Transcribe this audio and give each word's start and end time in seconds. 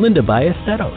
Linda 0.00 0.22
Ballesteros. 0.22 0.96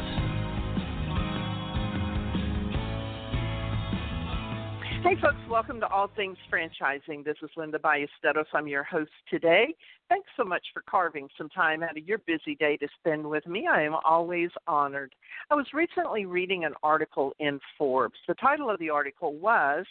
Hey, 5.03 5.19
folks, 5.21 5.35
welcome 5.49 5.81
to 5.81 5.87
All 5.89 6.09
Things 6.15 6.37
Franchising. 6.49 7.25
This 7.25 7.35
is 7.43 7.49
Linda 7.57 7.79
Ballesteros. 7.79 8.45
I'm 8.53 8.65
your 8.65 8.85
host 8.85 9.11
today. 9.29 9.75
Thanks 10.07 10.29
so 10.37 10.45
much 10.45 10.65
for 10.73 10.81
carving 10.89 11.27
some 11.37 11.49
time 11.49 11.83
out 11.83 11.97
of 11.97 12.07
your 12.07 12.19
busy 12.19 12.55
day 12.55 12.77
to 12.77 12.87
spend 12.97 13.29
with 13.29 13.45
me. 13.45 13.67
I 13.69 13.83
am 13.83 13.97
always 14.05 14.51
honored. 14.67 15.13
I 15.51 15.55
was 15.55 15.67
recently 15.73 16.25
reading 16.25 16.63
an 16.63 16.73
article 16.81 17.33
in 17.39 17.59
Forbes. 17.77 18.15
The 18.29 18.35
title 18.35 18.69
of 18.69 18.79
the 18.79 18.89
article 18.89 19.33
was 19.33 19.85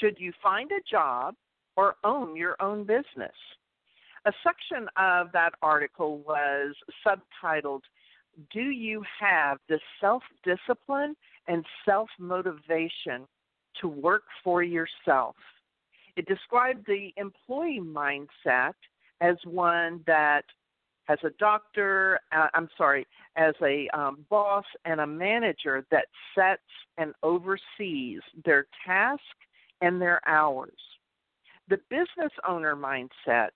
Should 0.00 0.16
You 0.18 0.32
Find 0.42 0.68
a 0.72 0.80
Job 0.90 1.36
or 1.76 1.94
Own 2.02 2.34
Your 2.34 2.60
Own 2.60 2.82
Business? 2.82 3.36
A 4.24 4.32
section 4.42 4.88
of 4.96 5.28
that 5.32 5.50
article 5.62 6.18
was 6.26 6.74
subtitled 7.06 7.82
do 8.52 8.70
you 8.70 9.02
have 9.20 9.58
the 9.68 9.78
self 10.00 10.22
discipline 10.44 11.16
and 11.48 11.64
self 11.84 12.08
motivation 12.18 13.26
to 13.80 13.88
work 13.88 14.24
for 14.42 14.62
yourself? 14.62 15.36
It 16.16 16.26
described 16.26 16.86
the 16.86 17.12
employee 17.16 17.80
mindset 17.84 18.74
as 19.20 19.36
one 19.44 20.02
that 20.06 20.44
has 21.04 21.18
a 21.24 21.30
doctor, 21.38 22.18
uh, 22.32 22.48
I'm 22.54 22.68
sorry, 22.76 23.06
as 23.36 23.54
a 23.62 23.88
um, 23.96 24.24
boss 24.28 24.64
and 24.84 25.00
a 25.00 25.06
manager 25.06 25.86
that 25.90 26.06
sets 26.34 26.62
and 26.98 27.12
oversees 27.22 28.20
their 28.44 28.66
task 28.84 29.20
and 29.80 30.00
their 30.00 30.20
hours. 30.26 30.78
The 31.68 31.78
business 31.90 32.32
owner 32.48 32.74
mindset 32.74 33.50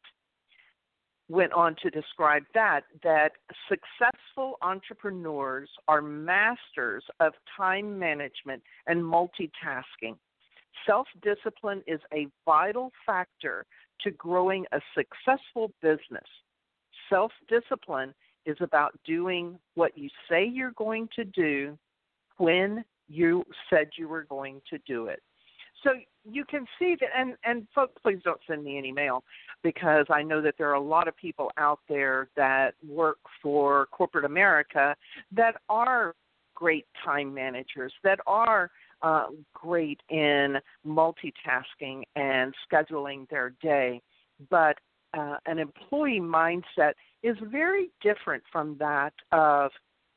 went 1.31 1.53
on 1.53 1.77
to 1.81 1.91
describe 1.91 2.43
that 2.55 2.81
that 3.05 3.33
successful 3.69 4.57
entrepreneurs 4.63 5.69
are 5.87 6.03
masters 6.03 7.05
of 7.21 7.33
time 7.57 7.97
management 7.97 8.61
and 8.89 9.01
multitasking. 9.01 10.17
Self-discipline 10.87 11.83
is 11.87 12.01
a 12.13 12.27
vital 12.45 12.91
factor 13.07 13.65
to 14.01 14.11
growing 14.11 14.67
a 14.73 14.81
successful 14.97 15.71
business. 15.81 16.27
Self-discipline 17.09 18.13
is 18.45 18.57
about 18.61 18.99
doing 19.07 19.57
what 19.75 19.97
you 19.97 20.09
say 20.29 20.45
you're 20.45 20.73
going 20.73 21.09
to 21.15 21.25
do 21.25 21.79
when 22.39 22.85
you 23.09 23.45
said 23.69 23.89
you 23.97 24.09
were 24.09 24.25
going 24.25 24.61
to 24.71 24.79
do 24.87 25.07
it. 25.07 25.23
So 25.83 25.91
you 26.31 26.45
can 26.45 26.67
see 26.79 26.97
that, 27.01 27.09
and 27.17 27.37
and 27.45 27.67
folks, 27.75 27.95
please 28.03 28.21
don't 28.25 28.41
send 28.47 28.65
me 28.65 28.77
any 28.79 28.93
mail 28.93 29.25
because 29.63 30.07
I 30.11 30.23
know 30.23 30.41
that 30.43 30.55
there 30.59 30.69
are 30.71 30.75
a 30.75 30.81
lot 30.81 31.09
of 31.09 31.17
people 31.17 31.51
out 31.57 31.81
there 31.89 32.29
that 32.37 32.75
work 32.87 33.19
for 33.43 33.87
corporate 33.87 34.25
America 34.25 34.97
that 35.33 35.57
are 35.69 36.15
great 36.55 36.87
time 37.05 37.33
managers, 37.33 37.93
that 38.05 38.21
are 38.27 38.71
uh, 39.03 39.27
great 39.55 40.01
in 40.11 40.59
multitasking 40.87 42.03
and 42.17 42.55
scheduling 42.71 43.29
their 43.31 43.55
day, 43.63 44.01
but 44.51 44.77
uh, 45.15 45.37
an 45.47 45.59
employee 45.59 46.21
mindset 46.21 46.93
is 47.23 47.37
very 47.51 47.91
different 48.03 48.43
from 48.53 48.77
that 48.79 49.13
of 49.33 49.71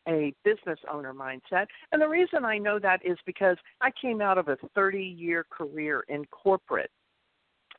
a 0.07 0.33
business 0.43 0.79
owner 0.91 1.13
mindset. 1.13 1.67
And 1.91 2.01
the 2.01 2.07
reason 2.07 2.45
I 2.45 2.57
know 2.57 2.79
that 2.79 3.05
is 3.05 3.17
because 3.25 3.57
I 3.81 3.89
came 4.01 4.21
out 4.21 4.37
of 4.37 4.47
a 4.47 4.57
30 4.75 4.99
year 4.99 5.45
career 5.49 6.03
in 6.09 6.25
corporate. 6.25 6.91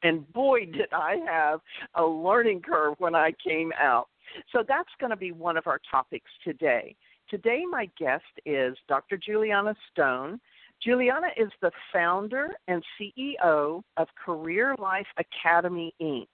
And 0.03 0.31
boy, 0.33 0.63
mm-hmm. 0.63 0.73
did 0.73 0.93
I 0.93 1.17
have 1.27 1.61
a 1.95 2.05
learning 2.05 2.63
curve 2.63 2.95
when 2.99 3.15
I 3.15 3.33
came 3.47 3.73
out. 3.81 4.09
So 4.53 4.63
that's 4.67 4.91
going 5.01 5.11
to 5.11 5.17
be 5.17 5.33
one 5.33 5.57
of 5.57 5.67
our 5.67 5.81
topics 5.91 6.31
today. 6.43 6.97
Today, 7.29 7.63
my 7.71 7.89
guest 7.99 8.25
is 8.45 8.77
Dr. 8.89 9.17
Juliana 9.17 9.75
Stone. 9.91 10.41
Juliana 10.83 11.29
is 11.37 11.49
the 11.63 11.71
founder 11.93 12.49
and 12.69 12.83
CEO 13.01 13.83
of 13.97 14.09
Career 14.23 14.75
Life 14.79 15.07
Academy, 15.17 15.95
Inc 16.01 16.27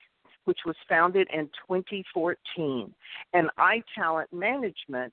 which 0.50 0.66
was 0.66 0.74
founded 0.88 1.28
in 1.32 1.46
2014, 1.68 2.92
and 3.34 3.48
iTalent 3.56 4.24
Management, 4.32 5.12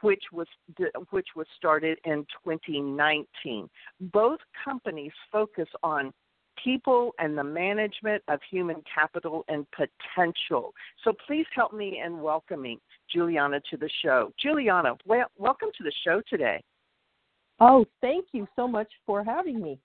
which 0.00 0.22
was 0.32 0.46
which 1.10 1.28
was 1.36 1.46
started 1.58 1.98
in 2.06 2.24
2019. 2.42 3.68
Both 4.00 4.40
companies 4.64 5.12
focus 5.30 5.68
on 5.82 6.10
people 6.64 7.12
and 7.18 7.36
the 7.36 7.44
management 7.44 8.22
of 8.28 8.40
human 8.50 8.82
capital 8.94 9.44
and 9.48 9.66
potential. 9.72 10.72
So 11.04 11.12
please 11.26 11.44
help 11.54 11.74
me 11.74 12.00
in 12.02 12.22
welcoming 12.22 12.78
Juliana 13.12 13.60
to 13.70 13.76
the 13.76 13.90
show. 14.02 14.32
Juliana, 14.42 14.94
well, 15.04 15.26
welcome 15.36 15.68
to 15.76 15.84
the 15.84 15.92
show 16.02 16.22
today. 16.30 16.64
Oh, 17.60 17.84
thank 18.00 18.24
you 18.32 18.48
so 18.56 18.66
much 18.66 18.90
for 19.04 19.22
having 19.22 19.60
me. 19.60 19.78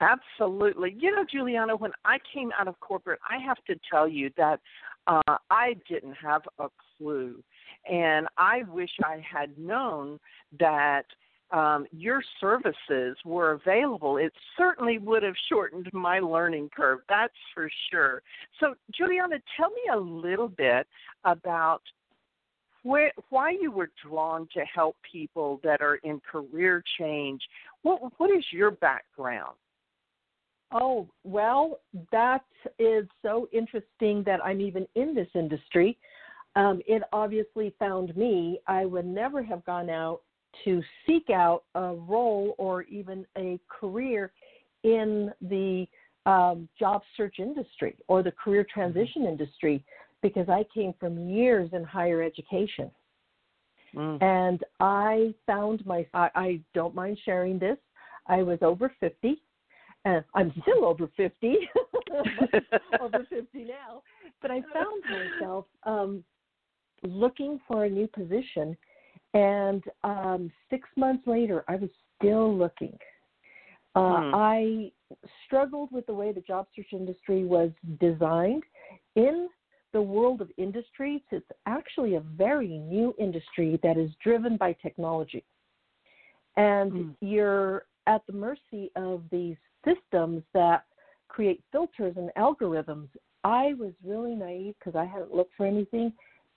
Absolutely. 0.00 0.94
You 0.98 1.14
know, 1.14 1.24
Juliana, 1.30 1.74
when 1.74 1.92
I 2.04 2.18
came 2.32 2.50
out 2.58 2.68
of 2.68 2.78
corporate, 2.80 3.18
I 3.28 3.42
have 3.42 3.56
to 3.66 3.76
tell 3.90 4.06
you 4.06 4.30
that 4.36 4.60
uh, 5.06 5.36
I 5.50 5.76
didn't 5.88 6.16
have 6.22 6.42
a 6.58 6.68
clue. 6.98 7.42
And 7.90 8.26
I 8.36 8.62
wish 8.68 8.90
I 9.04 9.22
had 9.32 9.56
known 9.58 10.18
that 10.58 11.04
um, 11.50 11.86
your 11.92 12.22
services 12.40 13.16
were 13.24 13.52
available. 13.52 14.16
It 14.16 14.32
certainly 14.58 14.98
would 14.98 15.22
have 15.22 15.36
shortened 15.48 15.88
my 15.92 16.18
learning 16.18 16.70
curve, 16.76 17.00
that's 17.08 17.32
for 17.54 17.70
sure. 17.90 18.22
So, 18.58 18.74
Juliana, 18.92 19.36
tell 19.56 19.70
me 19.70 19.82
a 19.94 19.98
little 19.98 20.48
bit 20.48 20.86
about 21.24 21.82
where, 22.82 23.12
why 23.30 23.50
you 23.50 23.70
were 23.70 23.90
drawn 24.04 24.48
to 24.54 24.64
help 24.64 24.96
people 25.10 25.60
that 25.62 25.80
are 25.80 25.96
in 25.96 26.20
career 26.20 26.82
change. 26.98 27.40
What, 27.82 28.00
what 28.18 28.30
is 28.30 28.44
your 28.50 28.72
background? 28.72 29.56
Oh, 30.72 31.08
well, 31.24 31.80
that 32.10 32.44
is 32.78 33.06
so 33.22 33.48
interesting 33.52 34.22
that 34.24 34.44
I'm 34.44 34.60
even 34.60 34.86
in 34.94 35.14
this 35.14 35.28
industry. 35.34 35.96
Um, 36.56 36.80
it 36.86 37.02
obviously 37.12 37.74
found 37.78 38.16
me. 38.16 38.60
I 38.66 38.84
would 38.84 39.06
never 39.06 39.42
have 39.42 39.64
gone 39.64 39.90
out 39.90 40.22
to 40.64 40.82
seek 41.06 41.30
out 41.30 41.64
a 41.74 41.94
role 41.94 42.54
or 42.58 42.82
even 42.84 43.26
a 43.36 43.60
career 43.68 44.32
in 44.82 45.32
the 45.42 45.86
um, 46.24 46.68
job 46.78 47.02
search 47.16 47.36
industry 47.38 47.96
or 48.08 48.22
the 48.22 48.32
career 48.32 48.64
mm-hmm. 48.64 48.80
transition 48.80 49.24
industry 49.24 49.84
because 50.22 50.48
I 50.48 50.64
came 50.74 50.94
from 50.98 51.28
years 51.28 51.70
in 51.72 51.84
higher 51.84 52.22
education. 52.22 52.90
Mm. 53.94 54.22
And 54.22 54.64
I 54.80 55.34
found 55.46 55.84
my, 55.86 56.06
I, 56.12 56.30
I 56.34 56.60
don't 56.74 56.94
mind 56.94 57.18
sharing 57.24 57.58
this. 57.58 57.78
I 58.26 58.42
was 58.42 58.58
over 58.62 58.92
50 58.98 59.40
and 60.06 60.24
I'm 60.34 60.52
still 60.62 60.84
over 60.84 61.10
50, 61.16 61.56
over 63.00 63.26
50 63.28 63.64
now, 63.64 64.02
but 64.40 64.52
I 64.52 64.62
found 64.72 65.02
myself 65.10 65.66
um, 65.82 66.24
looking 67.02 67.60
for 67.66 67.84
a 67.84 67.90
new 67.90 68.06
position. 68.06 68.76
And 69.34 69.82
um, 70.04 70.52
six 70.70 70.88
months 70.96 71.26
later, 71.26 71.64
I 71.68 71.74
was 71.74 71.90
still 72.16 72.56
looking. 72.56 72.96
Uh, 73.96 74.20
hmm. 74.20 74.34
I 74.34 74.92
struggled 75.44 75.90
with 75.90 76.06
the 76.06 76.14
way 76.14 76.32
the 76.32 76.40
job 76.40 76.68
search 76.76 76.92
industry 76.92 77.44
was 77.44 77.70
designed. 78.00 78.62
In 79.16 79.48
the 79.92 80.00
world 80.00 80.40
of 80.40 80.50
industries, 80.56 81.22
it's 81.32 81.50
actually 81.66 82.14
a 82.14 82.20
very 82.20 82.78
new 82.78 83.12
industry 83.18 83.80
that 83.82 83.96
is 83.98 84.10
driven 84.22 84.56
by 84.56 84.72
technology. 84.80 85.44
And 86.56 86.92
hmm. 86.92 87.10
you're 87.20 87.86
at 88.06 88.24
the 88.28 88.32
mercy 88.32 88.92
of 88.94 89.22
these 89.32 89.56
systems 89.86 90.42
that 90.54 90.84
create 91.28 91.62
filters 91.72 92.16
and 92.16 92.30
algorithms. 92.36 93.08
I 93.44 93.74
was 93.78 93.92
really 94.04 94.34
naive 94.34 94.74
because 94.78 94.98
I 94.98 95.04
hadn't 95.04 95.34
looked 95.34 95.54
for 95.56 95.66
anything 95.66 96.12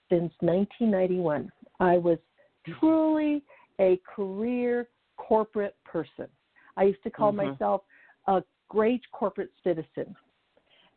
since 0.08 0.32
1991. 0.40 1.50
I 1.78 1.98
was 1.98 2.18
truly 2.78 3.42
a 3.80 3.98
career 4.14 4.88
corporate 5.16 5.76
person. 5.84 6.26
I 6.76 6.84
used 6.84 7.02
to 7.04 7.10
call 7.10 7.32
mm-hmm. 7.32 7.50
myself 7.50 7.82
a 8.26 8.42
great 8.68 9.02
corporate 9.12 9.52
citizen. 9.62 10.14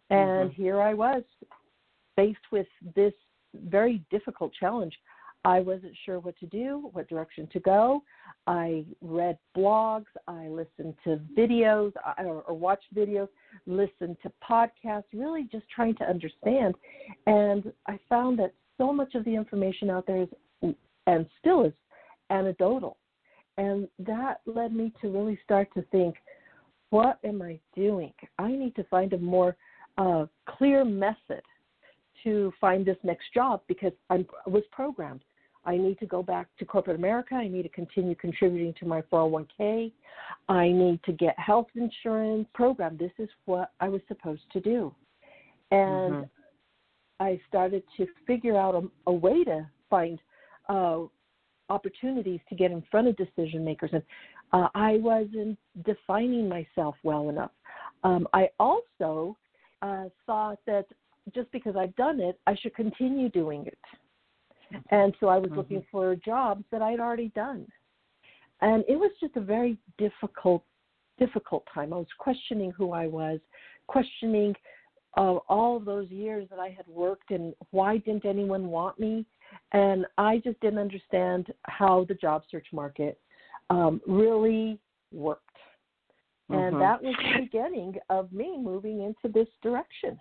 And 0.10 0.50
mm-hmm. 0.50 0.62
here 0.62 0.82
I 0.82 0.94
was 0.94 1.24
faced 2.16 2.52
with 2.52 2.68
this 2.96 3.14
very 3.70 4.04
difficult 4.10 4.52
challenge. 4.60 4.94
I 5.46 5.60
wasn't 5.60 5.94
sure 6.06 6.20
what 6.20 6.38
to 6.40 6.46
do, 6.46 6.90
what 6.94 7.10
direction 7.10 7.48
to 7.52 7.60
go. 7.60 8.02
I 8.48 8.86
read 9.02 9.38
blogs, 9.56 10.06
I 10.28 10.48
listened 10.48 10.96
to 11.04 11.20
videos 11.38 11.92
or, 12.18 12.44
or 12.48 12.54
watched 12.54 12.94
videos, 12.96 13.28
listened 13.66 14.18
to 14.24 14.32
podcasts, 14.50 15.04
really 15.14 15.50
just 15.52 15.66
trying 15.70 15.96
to 15.96 16.06
understand. 16.06 16.76
And 17.28 17.74
I 17.88 18.00
found 18.08 18.40
that 18.40 18.54
so 18.78 18.94
much 18.94 19.16
of 19.16 19.26
the 19.26 19.36
information 19.36 19.90
out 19.90 20.08
there 20.08 20.24
is, 20.24 20.74
and 21.08 21.26
still 21.40 21.66
is, 21.66 21.74
anecdotal. 22.30 22.98
And 23.58 23.88
that 24.00 24.42
led 24.46 24.74
me 24.74 24.94
to 25.02 25.10
really 25.10 25.38
start 25.44 25.68
to 25.76 25.84
think, 25.92 26.16
what 26.90 27.20
am 27.24 27.42
I 27.42 27.60
doing? 27.76 28.14
I 28.40 28.50
need 28.50 28.76
to 28.76 28.84
find 28.86 29.14
a 29.14 29.18
more 29.18 29.56
uh, 29.98 30.26
clear 30.48 30.86
method 30.86 31.42
to 32.24 32.54
find 32.62 32.86
this 32.86 32.98
next 33.04 33.26
job 33.34 33.62
because 33.68 33.92
I'm, 34.10 34.26
I 34.46 34.50
was 34.50 34.64
programmed. 34.72 35.22
I 35.66 35.78
need 35.78 36.00
to 36.00 36.06
go 36.06 36.22
back 36.22 36.48
to 36.60 36.66
corporate 36.66 36.98
America. 36.98 37.36
I 37.36 37.48
need 37.48 37.64
to 37.64 37.70
continue 37.70 38.16
contributing 38.16 38.74
to 38.80 38.86
my 38.86 39.02
401k. 39.04 39.92
I 40.50 40.68
need 40.68 41.00
to 41.06 41.12
get 41.14 41.38
health 41.40 41.68
insurance 41.76 42.48
program. 42.54 42.98
This 42.98 43.12
is 43.18 43.30
what 43.46 43.72
I 43.80 43.90
was 43.90 44.02
supposed 44.08 44.44
to 44.52 44.60
do. 44.60 44.94
And 45.72 46.14
mm-hmm. 46.14 47.24
I 47.24 47.40
started 47.48 47.84
to 47.98 48.08
figure 48.28 48.58
out 48.58 48.76
a, 48.76 49.10
a 49.10 49.14
way 49.14 49.44
to 49.46 49.68
find 49.90 50.20
uh, 50.68 51.00
opportunities 51.70 52.42
to 52.50 52.56
get 52.56 52.72
in 52.72 52.84
front 52.92 53.08
of 53.08 53.16
decision 53.16 53.64
makers. 53.64 53.92
And 53.94 54.04
uh, 54.52 54.68
I 54.76 54.98
wasn't 54.98 55.58
defining 55.86 56.48
myself 56.50 56.96
well 57.04 57.30
enough. 57.30 57.52
Um, 58.04 58.28
I 58.34 58.50
also 58.60 59.38
uh, 59.82 60.06
thought 60.26 60.60
that 60.68 60.86
just 61.34 61.52
because 61.52 61.76
I've 61.76 61.96
done 61.96 62.20
it, 62.20 62.40
I 62.48 62.56
should 62.56 62.76
continue 62.76 63.30
doing 63.30 63.66
it. 63.66 63.78
And 64.92 65.14
so 65.20 65.28
I 65.28 65.38
was 65.38 65.48
mm-hmm. 65.48 65.58
looking 65.58 65.86
for 65.92 66.16
jobs 66.16 66.64
that 66.72 66.82
I'd 66.82 67.00
already 67.00 67.30
done. 67.30 67.68
And 68.62 68.84
it 68.88 68.96
was 68.96 69.12
just 69.20 69.36
a 69.36 69.42
very 69.42 69.78
difficult, 69.98 70.64
difficult 71.20 71.68
time. 71.74 71.94
I 71.94 71.98
was 71.98 72.08
questioning 72.18 72.72
who 72.72 72.92
I 72.92 73.08
was, 73.08 73.40
questioning 73.88 74.56
uh, 75.18 75.38
all 75.48 75.78
of 75.78 75.86
those 75.86 76.10
years 76.10 76.48
that 76.50 76.60
I 76.60 76.70
had 76.70 76.88
worked 76.88 77.32
and 77.32 77.54
why 77.72 77.98
didn't 77.98 78.26
anyone 78.26 78.68
want 78.68 79.00
me? 79.00 79.26
And 79.74 80.06
I 80.18 80.42
just 80.44 80.60
didn't 80.62 80.80
understand 80.80 81.54
how 81.64 82.06
the 82.08 82.16
job 82.16 82.44
search 82.50 82.68
market 82.72 83.20
um, 83.70 84.02
really 84.08 84.80
worked. 85.12 85.42
And 86.50 86.74
mm-hmm. 86.76 86.80
that 86.80 87.02
was 87.02 87.16
the 87.18 87.42
beginning 87.42 87.96
of 88.10 88.32
me 88.32 88.58
moving 88.60 89.02
into 89.02 89.32
this 89.34 89.48
direction. 89.62 90.20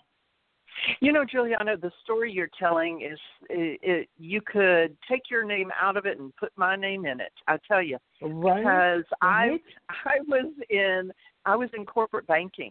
You 1.03 1.13
know, 1.13 1.25
Juliana, 1.25 1.77
the 1.77 1.91
story 2.05 2.31
you're 2.31 2.49
telling 2.61 3.03
is 3.03 3.19
it, 3.51 3.81
it, 3.83 4.09
you 4.19 4.41
could 4.41 4.97
take 5.11 5.23
your 5.29 5.43
name 5.45 5.73
out 5.81 5.97
of 5.97 6.07
it 6.07 6.21
and 6.21 6.33
put 6.37 6.53
my 6.55 6.77
name 6.77 7.07
in 7.07 7.21
it. 7.21 7.33
I 7.49 7.59
tell 7.67 7.83
you, 7.83 7.99
right. 8.21 8.59
because 8.59 9.05
right. 9.21 9.59
I 9.59 9.59
I 9.91 10.21
was 10.29 10.53
in 10.71 11.11
I 11.45 11.57
was 11.57 11.71
in 11.77 11.87
corporate 11.87 12.29
banking, 12.29 12.71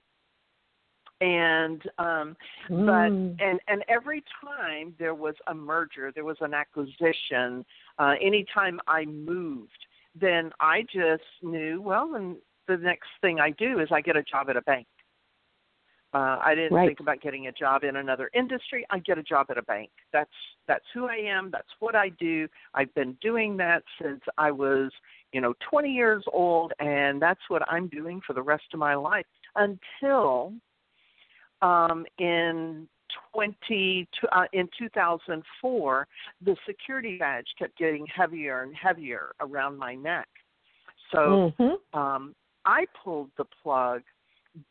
and 1.20 1.82
um 2.00 2.38
mm. 2.70 2.86
but 2.86 3.46
and 3.46 3.60
and 3.68 3.84
every 3.90 4.24
time 4.42 4.96
there 4.98 5.14
was 5.14 5.36
a 5.48 5.54
merger 5.54 6.12
there 6.14 6.26
was 6.26 6.38
an 6.42 6.54
acquisition 6.54 7.64
uh 8.00 8.14
anytime 8.22 8.80
i 8.88 9.06
moved 9.06 9.86
then 10.20 10.52
i 10.60 10.82
just 10.84 11.24
knew 11.44 11.82
well 11.82 12.16
and 12.16 12.38
the 12.68 12.78
next 12.78 13.10
thing 13.22 13.40
i 13.40 13.52
do 13.52 13.80
is 13.80 13.88
i 13.92 14.02
get 14.02 14.18
a 14.18 14.24
job 14.24 14.50
at 14.50 14.58
a 14.58 14.62
bank 14.64 14.88
uh, 16.14 16.40
I 16.44 16.56
didn't 16.56 16.74
right. 16.74 16.88
think 16.88 17.00
about 17.00 17.22
getting 17.22 17.48
a 17.48 17.52
job 17.54 17.84
in 17.84 17.96
another 17.96 18.30
industry. 18.34 18.86
I 18.90 19.00
get 19.00 19.18
a 19.18 19.24
job 19.24 19.48
at 19.50 19.58
a 19.58 19.62
bank. 19.62 19.90
That's 20.12 20.30
that's 20.68 20.84
who 20.94 21.08
I 21.08 21.16
am. 21.16 21.50
That's 21.52 21.70
what 21.80 21.96
I 21.96 22.10
do. 22.10 22.48
I've 22.74 22.94
been 22.96 23.18
doing 23.22 23.56
that 23.58 23.84
since 24.02 24.22
I 24.38 24.52
was, 24.52 24.92
you 25.32 25.40
know, 25.40 25.54
20 25.70 25.90
years 25.90 26.24
old, 26.34 26.74
and 26.80 27.22
that's 27.22 27.40
what 27.48 27.62
I'm 27.70 27.88
doing 27.88 28.22
for 28.28 28.34
the 28.34 28.42
rest 28.42 28.66
of 28.74 28.80
my 28.80 28.94
life 28.96 29.26
until 29.56 30.54
um, 31.62 32.06
in 32.18 32.88
20 33.34 34.08
uh, 34.32 34.44
in 34.52 34.68
2004, 34.78 36.08
the 36.44 36.56
security 36.68 37.18
badge 37.18 37.48
kept 37.58 37.78
getting 37.78 38.06
heavier 38.14 38.64
and 38.64 38.76
heavier 38.76 39.32
around 39.40 39.78
my 39.78 39.96
neck. 39.96 40.28
So 41.14 41.54
mm-hmm. 41.60 41.98
um, 41.98 42.36
I 42.66 42.86
pulled 43.04 43.30
the 43.38 43.46
plug, 43.64 44.02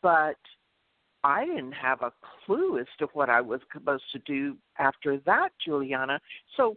but 0.03 0.37
I 1.23 1.45
didn't 1.45 1.73
have 1.73 2.03
a 2.03 2.13
clue 2.45 2.79
as 2.79 2.87
to 2.99 3.07
what 3.13 3.29
I 3.29 3.41
was 3.41 3.61
supposed 3.73 4.05
to 4.13 4.19
do 4.21 4.57
after 4.79 5.19
that, 5.27 5.51
Juliana. 5.65 6.21
So, 6.57 6.77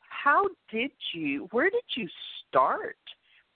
how 0.00 0.46
did 0.70 0.92
you? 1.14 1.48
Where 1.50 1.70
did 1.70 1.82
you 1.96 2.08
start 2.48 2.96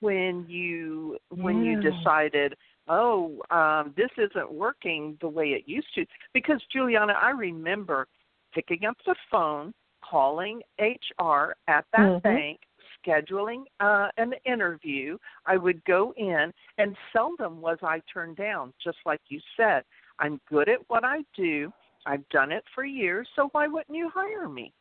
when 0.00 0.44
you 0.48 1.18
when 1.30 1.64
yeah. 1.64 1.72
you 1.72 1.90
decided? 1.90 2.54
Oh, 2.86 3.40
um, 3.50 3.94
this 3.96 4.10
isn't 4.18 4.52
working 4.52 5.16
the 5.20 5.28
way 5.28 5.48
it 5.48 5.62
used 5.66 5.86
to. 5.94 6.04
Because 6.34 6.60
Juliana, 6.70 7.14
I 7.20 7.30
remember 7.30 8.06
picking 8.52 8.84
up 8.84 8.96
the 9.06 9.14
phone, 9.30 9.72
calling 10.08 10.60
HR 10.78 11.54
at 11.66 11.86
that 11.92 12.00
mm-hmm. 12.00 12.18
bank, 12.18 12.60
scheduling 13.06 13.64
uh, 13.80 14.08
an 14.16 14.34
interview. 14.44 15.16
I 15.46 15.56
would 15.56 15.84
go 15.84 16.12
in, 16.16 16.52
and 16.78 16.96
seldom 17.12 17.60
was 17.60 17.78
I 17.82 18.00
turned 18.12 18.36
down. 18.36 18.72
Just 18.82 18.98
like 19.06 19.20
you 19.28 19.40
said, 19.56 19.82
I'm 20.18 20.40
good 20.48 20.68
at 20.68 20.78
what 20.88 21.04
I 21.04 21.24
do. 21.36 21.72
I've 22.06 22.28
done 22.28 22.52
it 22.52 22.64
for 22.74 22.84
years, 22.84 23.26
so 23.34 23.48
why 23.52 23.66
wouldn't 23.66 23.96
you 23.96 24.10
hire 24.12 24.48
me? 24.48 24.72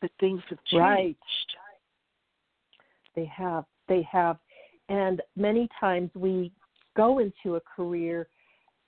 But 0.00 0.10
things 0.20 0.42
have 0.48 0.58
changed. 0.64 0.82
Right. 0.82 1.16
They 3.14 3.26
have. 3.26 3.64
They 3.88 4.06
have. 4.10 4.38
And 4.88 5.22
many 5.36 5.68
times 5.78 6.10
we 6.14 6.52
go 6.96 7.18
into 7.18 7.56
a 7.56 7.60
career 7.60 8.28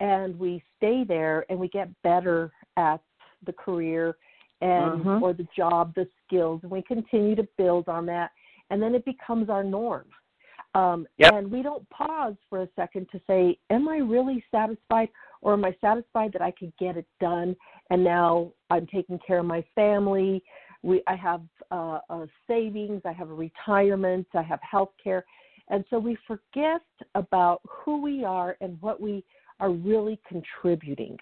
and 0.01 0.39
we 0.39 0.63
stay 0.77 1.05
there 1.05 1.45
and 1.49 1.59
we 1.59 1.69
get 1.69 1.89
better 2.03 2.53
at 2.77 3.01
the 3.47 3.53
career 3.53 4.17
and 4.61 5.01
mm-hmm. 5.01 5.23
or 5.23 5.33
the 5.33 5.47
job, 5.57 5.95
the 5.95 6.07
skills, 6.27 6.61
and 6.63 6.71
we 6.71 6.83
continue 6.83 7.37
to 7.37 7.47
build 7.57 7.89
on 7.89 8.07
that, 8.07 8.31
and 8.71 8.83
then 8.83 8.95
it 8.95 9.05
becomes 9.05 9.49
our 9.49 9.63
norm. 9.63 10.07
Um, 10.75 11.07
yep. 11.17 11.33
And 11.35 11.51
we 11.51 11.63
don't 11.63 11.89
pause 11.91 12.35
for 12.49 12.63
a 12.63 12.69
second 12.77 13.09
to 13.11 13.21
say, 13.27 13.59
"Am 13.71 13.89
I 13.89 13.99
really 13.99 14.45
satisfied, 14.51 15.09
or 15.41 15.55
am 15.55 15.65
I 15.65 15.75
satisfied 15.81 16.33
that 16.35 16.43
I 16.43 16.51
could 16.51 16.73
get 16.79 16.97
it 16.97 17.07
done, 17.21 17.57
and 17.91 18.05
now 18.05 18.53
I'm 18.71 18.87
taking 18.87 19.19
care 19.27 19.39
of 19.39 19.47
my 19.47 19.65
family? 19.75 20.43
We, 20.83 21.03
I 21.07 21.17
have 21.17 21.43
uh, 21.71 22.27
savings, 22.47 23.03
I 23.05 23.13
have 23.13 23.31
a 23.31 23.35
retirement, 23.35 24.27
I 24.35 24.43
have 24.43 24.61
health 24.63 24.93
care, 25.03 25.25
and 25.69 25.85
so 25.91 25.99
we 25.99 26.17
forget 26.27 26.83
about 27.15 27.61
who 27.69 28.01
we 28.01 28.25
are 28.25 28.57
and 28.61 28.81
what 28.81 29.01
we 29.01 29.25
are 29.61 29.71
really 29.71 30.21
contributing. 30.29 31.17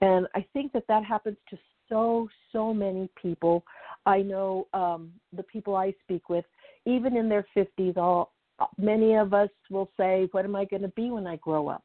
And 0.00 0.26
I 0.34 0.44
think 0.52 0.72
that 0.72 0.84
that 0.88 1.04
happens 1.04 1.36
to 1.50 1.58
so, 1.88 2.28
so 2.52 2.74
many 2.74 3.08
people. 3.20 3.64
I 4.06 4.22
know 4.22 4.66
um, 4.74 5.12
the 5.34 5.42
people 5.44 5.76
I 5.76 5.94
speak 6.02 6.28
with, 6.28 6.44
even 6.86 7.16
in 7.16 7.28
their 7.28 7.46
50s, 7.56 7.96
all 7.96 8.32
many 8.78 9.14
of 9.14 9.34
us 9.34 9.50
will 9.70 9.90
say, 9.96 10.28
What 10.32 10.44
am 10.44 10.56
I 10.56 10.64
going 10.64 10.82
to 10.82 10.88
be 10.88 11.10
when 11.10 11.26
I 11.26 11.36
grow 11.36 11.68
up? 11.68 11.84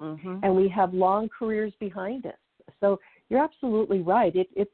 Mm-hmm. 0.00 0.38
And 0.42 0.56
we 0.56 0.68
have 0.68 0.94
long 0.94 1.28
careers 1.36 1.72
behind 1.80 2.26
us. 2.26 2.34
So 2.80 2.98
you're 3.28 3.42
absolutely 3.42 4.00
right. 4.00 4.34
It, 4.34 4.48
it's 4.54 4.70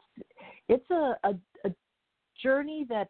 it's 0.68 0.90
a, 0.90 1.16
a, 1.24 1.34
a 1.64 1.70
journey 2.42 2.86
that 2.88 3.08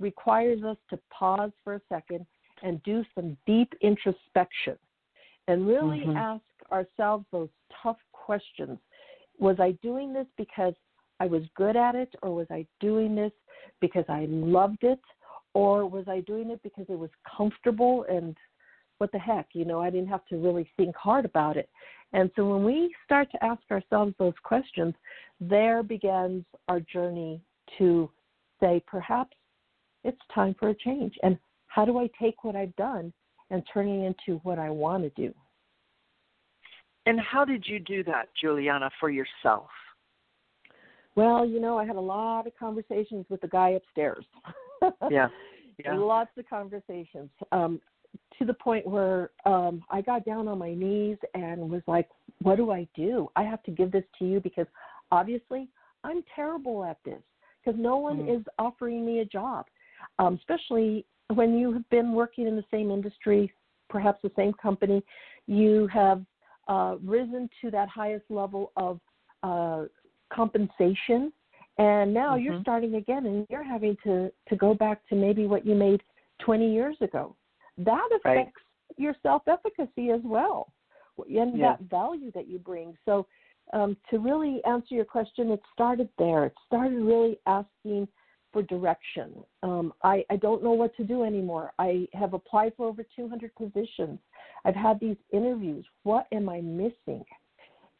requires 0.00 0.62
us 0.62 0.76
to 0.90 0.98
pause 1.10 1.52
for 1.64 1.74
a 1.74 1.80
second 1.88 2.26
and 2.62 2.82
do 2.82 3.04
some 3.14 3.36
deep 3.46 3.72
introspection 3.80 4.76
and 5.48 5.66
really 5.66 6.00
mm-hmm. 6.00 6.16
ask 6.16 6.42
ourselves 6.72 7.24
those 7.30 7.48
tough 7.82 7.98
questions. 8.12 8.78
Was 9.38 9.56
I 9.60 9.72
doing 9.82 10.12
this 10.12 10.26
because 10.36 10.74
I 11.20 11.26
was 11.26 11.42
good 11.56 11.76
at 11.76 11.94
it, 11.94 12.14
or 12.22 12.34
was 12.34 12.46
I 12.50 12.66
doing 12.80 13.14
this 13.14 13.32
because 13.80 14.04
I 14.08 14.26
loved 14.28 14.82
it, 14.82 15.00
or 15.56 15.86
was 15.86 16.04
I 16.06 16.20
doing 16.20 16.50
it 16.50 16.62
because 16.62 16.84
it 16.90 16.98
was 16.98 17.08
comfortable 17.34 18.04
and 18.10 18.36
what 18.98 19.10
the 19.10 19.18
heck, 19.18 19.46
you 19.54 19.64
know, 19.64 19.80
I 19.80 19.88
didn't 19.88 20.10
have 20.10 20.26
to 20.26 20.36
really 20.36 20.68
think 20.76 20.94
hard 20.94 21.24
about 21.24 21.56
it. 21.56 21.70
And 22.12 22.30
so 22.36 22.46
when 22.46 22.62
we 22.62 22.94
start 23.06 23.28
to 23.32 23.42
ask 23.42 23.62
ourselves 23.70 24.12
those 24.18 24.34
questions, 24.42 24.92
there 25.40 25.82
begins 25.82 26.44
our 26.68 26.80
journey 26.80 27.40
to 27.78 28.10
say, 28.60 28.82
perhaps 28.86 29.34
it's 30.04 30.20
time 30.34 30.54
for 30.60 30.68
a 30.68 30.74
change. 30.74 31.14
And 31.22 31.38
how 31.68 31.86
do 31.86 31.98
I 31.98 32.10
take 32.20 32.44
what 32.44 32.54
I've 32.54 32.76
done 32.76 33.10
and 33.48 33.62
turn 33.72 33.88
it 33.88 34.04
into 34.04 34.38
what 34.42 34.58
I 34.58 34.68
want 34.68 35.04
to 35.04 35.10
do? 35.10 35.32
And 37.06 37.18
how 37.18 37.46
did 37.46 37.64
you 37.66 37.78
do 37.78 38.04
that, 38.04 38.28
Juliana, 38.38 38.90
for 39.00 39.08
yourself? 39.08 39.70
Well, 41.14 41.46
you 41.46 41.60
know, 41.60 41.78
I 41.78 41.86
had 41.86 41.96
a 41.96 42.00
lot 42.00 42.46
of 42.46 42.52
conversations 42.58 43.24
with 43.30 43.40
the 43.40 43.48
guy 43.48 43.70
upstairs. 43.70 44.26
yeah. 45.10 45.28
Yeah. 45.84 45.94
Lots 45.94 46.30
of 46.38 46.48
conversations. 46.48 47.28
Um, 47.52 47.82
to 48.38 48.46
the 48.46 48.54
point 48.54 48.86
where 48.86 49.32
um 49.44 49.82
I 49.90 50.00
got 50.00 50.24
down 50.24 50.48
on 50.48 50.58
my 50.58 50.72
knees 50.72 51.18
and 51.34 51.68
was 51.68 51.82
like, 51.86 52.08
What 52.40 52.56
do 52.56 52.70
I 52.70 52.88
do? 52.96 53.28
I 53.36 53.42
have 53.42 53.62
to 53.64 53.70
give 53.70 53.92
this 53.92 54.04
to 54.18 54.24
you 54.24 54.40
because 54.40 54.66
obviously 55.12 55.68
I'm 56.02 56.24
terrible 56.34 56.82
at 56.82 56.96
this 57.04 57.20
because 57.62 57.78
no 57.78 57.98
one 57.98 58.20
mm-hmm. 58.20 58.40
is 58.40 58.42
offering 58.58 59.04
me 59.04 59.18
a 59.20 59.24
job, 59.26 59.66
um, 60.18 60.36
especially 60.36 61.04
when 61.34 61.58
you 61.58 61.72
have 61.72 61.88
been 61.90 62.12
working 62.12 62.46
in 62.46 62.56
the 62.56 62.64
same 62.70 62.90
industry, 62.90 63.52
perhaps 63.90 64.20
the 64.22 64.30
same 64.36 64.52
company. 64.54 65.02
You 65.46 65.88
have 65.88 66.24
uh, 66.68 66.96
risen 67.04 67.50
to 67.60 67.70
that 67.72 67.88
highest 67.88 68.24
level 68.28 68.72
of 68.76 69.00
uh, 69.42 69.84
compensation, 70.32 71.32
and 71.78 72.12
now 72.12 72.34
mm-hmm. 72.34 72.44
you're 72.44 72.60
starting 72.62 72.94
again, 72.96 73.26
and 73.26 73.46
you're 73.50 73.64
having 73.64 73.96
to 74.04 74.30
to 74.48 74.56
go 74.56 74.74
back 74.74 75.06
to 75.08 75.14
maybe 75.14 75.46
what 75.46 75.66
you 75.66 75.74
made 75.74 76.02
20 76.40 76.72
years 76.72 76.96
ago. 77.00 77.34
That 77.78 78.08
affects 78.16 78.24
right. 78.24 78.96
your 78.96 79.14
self 79.22 79.42
efficacy 79.46 80.10
as 80.10 80.20
well, 80.24 80.72
and 81.28 81.60
that 81.60 81.80
value 81.82 82.30
that 82.32 82.48
you 82.48 82.58
bring. 82.58 82.96
So 83.04 83.26
um, 83.72 83.96
to 84.10 84.18
really 84.18 84.60
answer 84.64 84.94
your 84.94 85.04
question, 85.04 85.50
it 85.50 85.60
started 85.72 86.08
there. 86.18 86.44
It 86.46 86.54
started 86.66 87.02
really 87.02 87.38
asking 87.46 88.08
for 88.52 88.62
direction. 88.62 89.34
Um, 89.62 89.92
I, 90.02 90.24
I 90.30 90.36
don't 90.36 90.62
know 90.62 90.72
what 90.72 90.96
to 90.96 91.04
do 91.04 91.24
anymore. 91.24 91.72
I 91.78 92.06
have 92.14 92.32
applied 92.32 92.72
for 92.76 92.86
over 92.86 93.04
200 93.14 93.54
positions. 93.54 94.18
I've 94.64 94.74
had 94.74 95.00
these 95.00 95.16
interviews. 95.32 95.84
What 96.04 96.26
am 96.32 96.48
I 96.48 96.60
missing? 96.60 97.24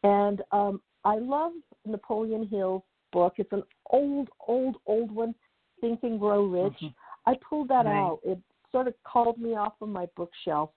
And 0.03 0.43
um, 0.53 0.81
I 1.05 1.19
love 1.19 1.53
Napoleon 1.85 2.49
Hill's 2.51 2.83
book. 3.17 3.33
It's 3.39 3.53
an 3.53 3.63
old, 3.91 4.29
old, 4.47 4.77
old 4.85 5.11
one, 5.11 5.35
Think 5.81 6.01
and 6.03 6.21
Grow 6.21 6.45
Rich. 6.45 6.75
Mm-hmm. 6.75 7.31
I 7.31 7.35
pulled 7.49 7.69
that 7.69 7.87
right. 7.87 7.97
out. 7.97 8.21
It 8.25 8.39
sort 8.71 8.89
of 8.89 8.95
called 9.11 9.39
me 9.39 9.57
off 9.57 9.73
of 9.81 9.89
my 9.89 10.07
bookshelf, 10.19 10.69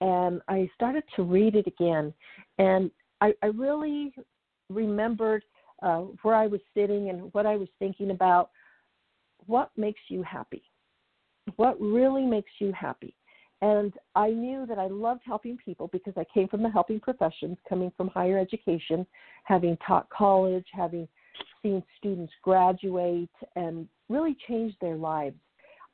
and 0.00 0.42
I 0.48 0.68
started 0.74 1.04
to 1.14 1.22
read 1.22 1.54
it 1.54 1.68
again. 1.68 2.12
And 2.58 2.90
I, 3.20 3.32
I 3.44 3.46
really 3.46 4.12
remembered 4.70 5.44
uh, 5.84 6.00
where 6.22 6.34
I 6.34 6.48
was 6.48 6.60
sitting 6.76 7.10
and 7.10 7.32
what 7.32 7.46
I 7.46 7.54
was 7.54 7.68
thinking 7.78 8.10
about. 8.10 8.50
What 9.46 9.70
makes 9.76 10.00
you 10.08 10.24
happy? 10.24 10.64
What 11.54 11.80
really 11.80 12.24
makes 12.24 12.50
you 12.58 12.72
happy? 12.72 13.14
And 13.62 13.94
I 14.16 14.30
knew 14.30 14.66
that 14.66 14.80
I 14.80 14.88
loved 14.88 15.20
helping 15.24 15.58
people 15.64 15.88
because 15.92 16.14
I 16.16 16.24
came 16.34 16.48
from 16.48 16.64
the 16.64 16.70
helping 16.70 16.98
professions, 16.98 17.56
coming 17.68 17.92
from 17.96 18.08
higher 18.08 18.38
education, 18.38 19.06
having 19.44 19.76
taught 19.86 20.08
college, 20.10 20.66
having 20.72 21.06
seen 21.62 21.82
students 21.98 22.32
graduate 22.42 23.30
and 23.56 23.88
really 24.08 24.36
change 24.48 24.74
their 24.80 24.96
lives. 24.96 25.36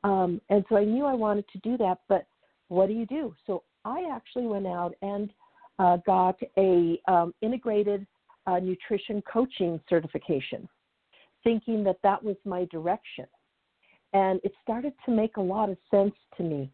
Um, 0.03 0.41
and 0.49 0.65
so 0.69 0.77
I 0.77 0.85
knew 0.85 1.05
I 1.05 1.15
wanted 1.15 1.45
to 1.53 1.59
do 1.59 1.77
that, 1.79 1.99
but 2.09 2.27
what 2.69 2.89
do 2.89 2.95
you 2.95 3.07
do? 3.07 3.35
So 3.47 3.63
I 3.85 4.09
actually 4.13 4.47
went 4.47 4.67
out 4.67 4.95
and 5.03 5.31
uh, 5.79 5.99
got 6.07 6.39
a 6.59 7.01
um, 7.09 7.35
integrated 7.43 8.07
uh, 8.47 8.59
nutrition 8.59 9.23
coaching 9.31 9.81
certification, 9.89 10.69
thinking 11.45 11.85
that 11.85 11.97
that 12.03 12.23
was 12.23 12.37
my 12.45 12.67
direction. 12.67 13.27
And 14.13 14.41
it 14.43 14.53
started 14.63 14.93
to 15.07 15.13
make 15.13 15.37
a 15.37 15.41
lot 15.41 15.71
of 15.71 15.77
sense 15.91 16.15
to 16.37 16.43
me, 16.43 16.71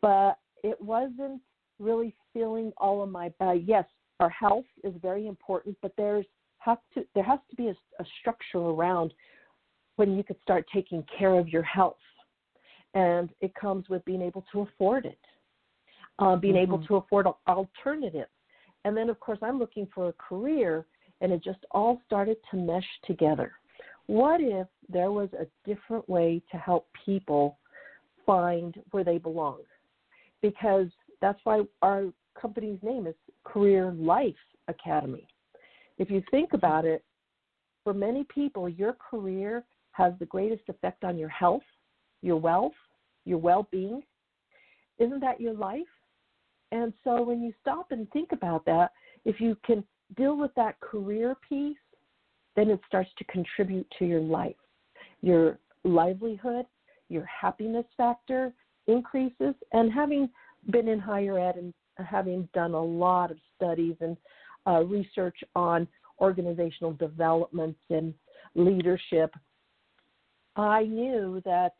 but 0.00 0.38
it 0.62 0.80
wasn't 0.80 1.40
really 1.78 2.14
feeling 2.32 2.72
all 2.78 3.02
of 3.02 3.10
my. 3.10 3.32
Uh, 3.40 3.52
yes, 3.52 3.84
our 4.20 4.30
health 4.30 4.64
is 4.84 4.94
very 5.02 5.26
important, 5.26 5.76
but 5.82 5.92
there's 5.96 6.26
has 6.66 6.78
to 6.94 7.06
there 7.14 7.24
has 7.24 7.38
to 7.50 7.56
be 7.56 7.68
a, 7.68 7.76
a 8.00 8.04
structure 8.20 8.58
around 8.58 9.14
when 9.96 10.16
you 10.16 10.22
could 10.22 10.36
start 10.42 10.66
taking 10.74 11.02
care 11.18 11.38
of 11.38 11.48
your 11.48 11.62
health, 11.62 11.96
and 12.94 13.30
it 13.40 13.54
comes 13.54 13.88
with 13.88 14.04
being 14.04 14.20
able 14.20 14.44
to 14.52 14.60
afford 14.60 15.06
it, 15.06 15.18
uh, 16.18 16.36
being 16.36 16.54
mm-hmm. 16.54 16.74
able 16.74 16.86
to 16.86 16.96
afford 16.96 17.26
alternatives, 17.48 18.30
and 18.84 18.94
then 18.94 19.08
of 19.08 19.18
course 19.20 19.38
I'm 19.40 19.58
looking 19.58 19.88
for 19.94 20.08
a 20.08 20.12
career 20.12 20.84
and 21.20 21.32
it 21.32 21.42
just 21.42 21.60
all 21.70 22.00
started 22.04 22.36
to 22.50 22.56
mesh 22.56 22.86
together. 23.06 23.52
What 24.06 24.40
if 24.40 24.66
there 24.88 25.10
was 25.10 25.28
a 25.32 25.46
different 25.68 26.08
way 26.08 26.42
to 26.50 26.56
help 26.58 26.86
people 27.04 27.58
find 28.24 28.76
where 28.90 29.04
they 29.04 29.18
belong? 29.18 29.60
Because 30.42 30.88
that's 31.20 31.40
why 31.44 31.62
our 31.82 32.06
company's 32.40 32.78
name 32.82 33.06
is 33.06 33.14
Career 33.44 33.92
Life 33.96 34.34
Academy. 34.68 35.26
If 35.98 36.10
you 36.10 36.22
think 36.30 36.52
about 36.52 36.84
it, 36.84 37.04
for 37.84 37.94
many 37.94 38.24
people, 38.24 38.68
your 38.68 38.94
career 38.94 39.64
has 39.92 40.12
the 40.18 40.26
greatest 40.26 40.68
effect 40.68 41.04
on 41.04 41.16
your 41.16 41.28
health, 41.28 41.62
your 42.22 42.36
wealth, 42.36 42.74
your 43.24 43.38
well 43.38 43.68
being. 43.70 44.02
Isn't 44.98 45.20
that 45.20 45.40
your 45.40 45.54
life? 45.54 45.82
And 46.72 46.92
so 47.04 47.22
when 47.22 47.42
you 47.42 47.52
stop 47.60 47.92
and 47.92 48.10
think 48.10 48.32
about 48.32 48.64
that, 48.66 48.92
if 49.24 49.40
you 49.40 49.56
can 49.64 49.84
deal 50.16 50.36
with 50.36 50.50
that 50.56 50.78
career 50.80 51.36
piece, 51.48 51.76
then 52.56 52.70
it 52.70 52.80
starts 52.86 53.10
to 53.18 53.24
contribute 53.24 53.86
to 53.98 54.04
your 54.04 54.20
life. 54.20 54.56
Your 55.20 55.58
livelihood, 55.84 56.66
your 57.08 57.24
happiness 57.24 57.86
factor 57.96 58.52
increases. 58.86 59.54
And 59.72 59.92
having 59.92 60.28
been 60.70 60.88
in 60.88 60.98
higher 60.98 61.38
ed 61.38 61.56
and 61.56 61.72
having 62.04 62.48
done 62.52 62.74
a 62.74 62.82
lot 62.82 63.30
of 63.30 63.38
studies 63.54 63.96
and 64.00 64.16
uh, 64.66 64.82
research 64.84 65.36
on 65.54 65.86
organizational 66.20 66.92
development 66.94 67.76
and 67.90 68.14
leadership, 68.54 69.34
I 70.56 70.84
knew 70.84 71.42
that 71.44 71.74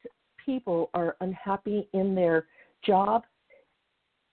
people 0.45 0.91
are 0.95 1.17
unhappy 1.21 1.89
in 1.93 2.15
their 2.15 2.47
job. 2.85 3.25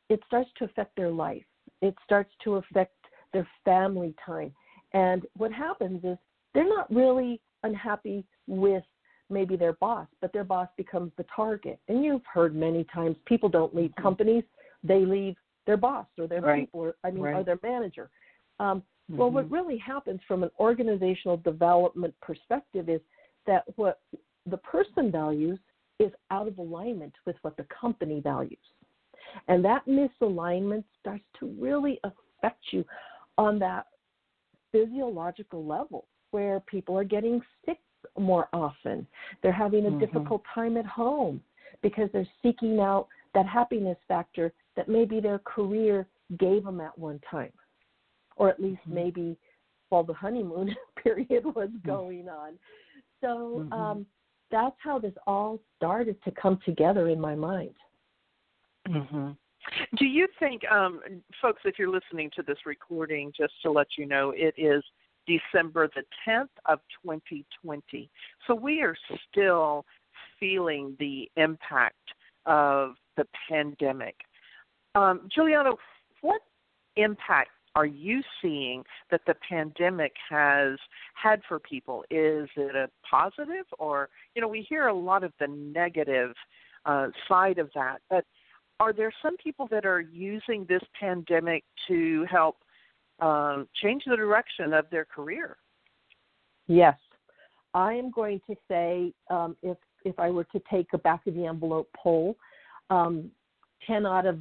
It 0.10 0.22
starts 0.28 0.50
to 0.60 0.66
affect 0.66 0.96
their 0.96 1.10
life. 1.10 1.44
It 1.82 1.96
starts 2.04 2.32
to 2.44 2.56
affect 2.56 2.96
their 3.32 3.48
family 3.66 4.14
time. 4.26 4.54
And 4.94 5.26
what 5.38 5.52
happens 5.52 6.04
is 6.04 6.18
they're 6.54 6.70
not 6.70 6.94
really 6.94 7.42
unhappy 7.64 8.26
with 8.48 8.84
maybe 9.30 9.56
their 9.56 9.74
boss, 9.74 10.08
but 10.22 10.32
their 10.34 10.44
boss 10.44 10.68
becomes 10.78 11.12
the 11.18 11.26
target. 11.36 11.80
And 11.88 12.04
you've 12.04 12.26
heard 12.32 12.56
many 12.56 12.86
times 12.94 13.16
people 13.26 13.50
don't 13.50 13.76
leave 13.76 13.90
mm-hmm. 13.92 14.04
companies, 14.04 14.44
they 14.84 15.06
leave 15.06 15.36
their 15.66 15.78
boss 15.78 16.06
or 16.18 16.28
their 16.28 16.42
right. 16.42 16.62
people, 16.66 16.82
or 16.82 16.96
I 17.04 17.12
mean, 17.12 17.24
right. 17.24 17.36
or 17.36 17.44
their 17.44 17.60
manager. 17.64 18.10
Um, 18.64 18.80
mm-hmm. 18.80 19.18
Well, 19.18 19.32
what 19.32 19.46
mm-hmm. 19.46 19.54
really 19.54 19.78
happens 19.78 20.22
from 20.28 20.44
an 20.44 20.50
organizational 20.60 21.38
development 21.38 22.14
perspective 22.22 22.90
is 22.90 23.02
that 23.46 23.64
what 23.76 24.00
the 24.50 24.58
person 24.58 25.12
values 25.12 25.60
is 26.00 26.12
out 26.32 26.48
of 26.48 26.58
alignment 26.58 27.14
with 27.26 27.36
what 27.42 27.58
the 27.58 27.66
company 27.82 28.20
values. 28.22 28.58
And 29.48 29.64
that 29.66 29.86
misalignment 29.88 30.84
starts 31.00 31.24
to 31.40 31.48
really 31.60 32.00
affect 32.04 32.62
you 32.72 32.86
on 33.38 33.60
that 33.60 33.88
physiological 34.72 35.66
level 35.66 36.06
where 36.32 36.60
people 36.62 36.98
are 36.98 37.04
getting 37.04 37.42
sick 37.66 37.80
more 38.18 38.48
often. 38.54 39.08
They're 39.42 39.52
having 39.52 39.86
a 39.86 39.90
mm-hmm. 39.90 40.00
difficult 40.00 40.44
time 40.54 40.78
at 40.78 40.86
home 40.86 41.42
because 41.82 42.10
they're 42.12 42.28
seeking 42.42 42.80
out 42.80 43.08
that 43.34 43.46
happiness 43.46 43.98
factor 44.08 44.54
that 44.76 44.90
maybe 44.90 45.20
their 45.20 45.40
career 45.40 46.08
gave 46.40 46.64
them 46.64 46.80
at 46.80 46.98
one 46.98 47.20
time, 47.30 47.52
or 48.36 48.50
at 48.50 48.60
least 48.62 48.82
mm-hmm. 48.82 48.96
maybe 48.96 49.38
while 49.90 50.04
the 50.04 50.14
honeymoon 50.14 50.76
period 51.04 51.46
was 51.46 51.70
mm-hmm. 51.70 51.88
going 51.88 52.30
on. 52.30 52.54
So 53.22 53.64
mm-hmm. 53.64 53.74
um, 53.74 54.06
that's 54.52 54.76
how 54.84 55.00
this 55.00 55.14
all 55.26 55.60
started 55.78 56.22
to 56.24 56.32
come 56.32 56.60
together 56.66 57.10
in 57.10 57.20
my 57.20 57.36
mind. 57.36 57.74
Mm-hmm. 58.88 59.32
Do 59.98 60.06
you 60.06 60.28
think, 60.40 60.62
um, 60.70 61.00
folks, 61.42 61.62
if 61.64 61.80
you're 61.80 61.90
listening 61.90 62.30
to 62.36 62.44
this 62.44 62.58
recording, 62.66 63.32
just 63.36 63.54
to 63.64 63.72
let 63.72 63.88
you 63.98 64.06
know, 64.06 64.34
it 64.36 64.54
is 64.58 64.84
December 65.26 65.90
the 65.96 66.04
10th 66.28 66.50
of 66.66 66.80
2020. 67.04 68.10
So 68.46 68.54
we 68.54 68.82
are 68.82 68.96
still 69.30 69.86
feeling 70.40 70.96
the 71.00 71.30
impact 71.38 71.96
of 72.46 72.96
the 73.16 73.26
pandemic. 73.50 74.16
Um, 74.96 75.30
Juliana, 75.34 75.72
what 76.22 76.42
impact 76.98 77.52
are 77.76 77.86
you 77.86 78.22
seeing 78.42 78.84
that 79.10 79.22
the 79.26 79.36
pandemic 79.48 80.14
has 80.30 80.78
had 81.16 81.42
for 81.48 81.60
people? 81.60 82.04
Is 82.10 82.48
it 82.56 82.76
a 82.76 82.90
positive, 83.10 83.66
or 83.80 84.10
you 84.36 84.42
know, 84.42 84.48
we 84.48 84.66
hear 84.68 84.88
a 84.88 84.94
lot 84.94 85.24
of 85.24 85.34
the 85.40 85.48
negative 85.48 86.34
uh, 86.86 87.08
side 87.28 87.58
of 87.58 87.70
that, 87.74 88.02
but 88.10 88.26
are 88.80 88.94
there 88.94 89.14
some 89.22 89.38
people 89.38 89.68
that 89.72 89.86
are 89.86 90.02
using 90.02 90.66
this 90.68 90.82
pandemic 91.00 91.64
to 91.88 92.26
help 92.30 92.58
um, 93.20 93.68
change 93.82 94.04
the 94.06 94.16
direction 94.16 94.74
of 94.74 94.86
their 94.92 95.06
career? 95.06 95.58
Yes, 96.68 96.98
I 97.74 97.94
am 97.94 98.12
going 98.12 98.42
to 98.48 98.56
say 98.68 99.14
um, 99.30 99.56
if 99.64 99.78
if 100.06 100.20
I 100.20 100.30
were 100.30 100.44
to 100.46 100.62
take 100.70 100.88
a 100.94 100.98
back 100.98 101.26
of 101.28 101.34
the 101.34 101.46
envelope 101.46 101.90
poll, 101.96 102.36
um, 102.90 103.32
ten 103.88 104.06
out 104.06 104.26
of 104.26 104.40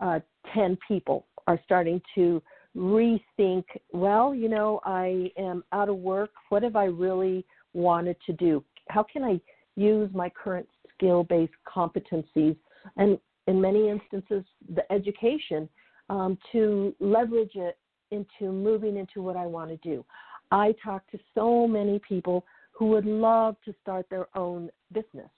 uh, 0.00 0.20
ten 0.52 0.76
people 0.86 1.26
are 1.46 1.60
starting 1.64 2.00
to 2.14 2.42
rethink. 2.76 3.64
Well, 3.92 4.34
you 4.34 4.48
know, 4.48 4.80
I 4.84 5.30
am 5.36 5.64
out 5.72 5.88
of 5.88 5.96
work. 5.96 6.30
What 6.48 6.62
have 6.62 6.76
I 6.76 6.84
really 6.84 7.44
wanted 7.72 8.16
to 8.26 8.32
do? 8.32 8.64
How 8.88 9.02
can 9.02 9.24
I 9.24 9.40
use 9.76 10.10
my 10.14 10.30
current 10.30 10.68
skill-based 10.96 11.52
competencies 11.66 12.56
and 12.96 13.18
in 13.46 13.60
many 13.60 13.88
instances, 13.88 14.44
the 14.74 14.90
education 14.92 15.68
um, 16.10 16.38
to 16.52 16.94
leverage 17.00 17.52
it 17.54 17.78
into 18.10 18.52
moving 18.52 18.96
into 18.96 19.22
what 19.22 19.36
I 19.36 19.46
want 19.46 19.70
to 19.70 19.76
do. 19.76 20.04
I 20.50 20.74
talk 20.84 21.10
to 21.10 21.18
so 21.34 21.66
many 21.66 22.00
people 22.06 22.44
who 22.72 22.86
would 22.86 23.06
love 23.06 23.56
to 23.64 23.74
start 23.82 24.06
their 24.10 24.28
own 24.36 24.70
business, 24.92 25.30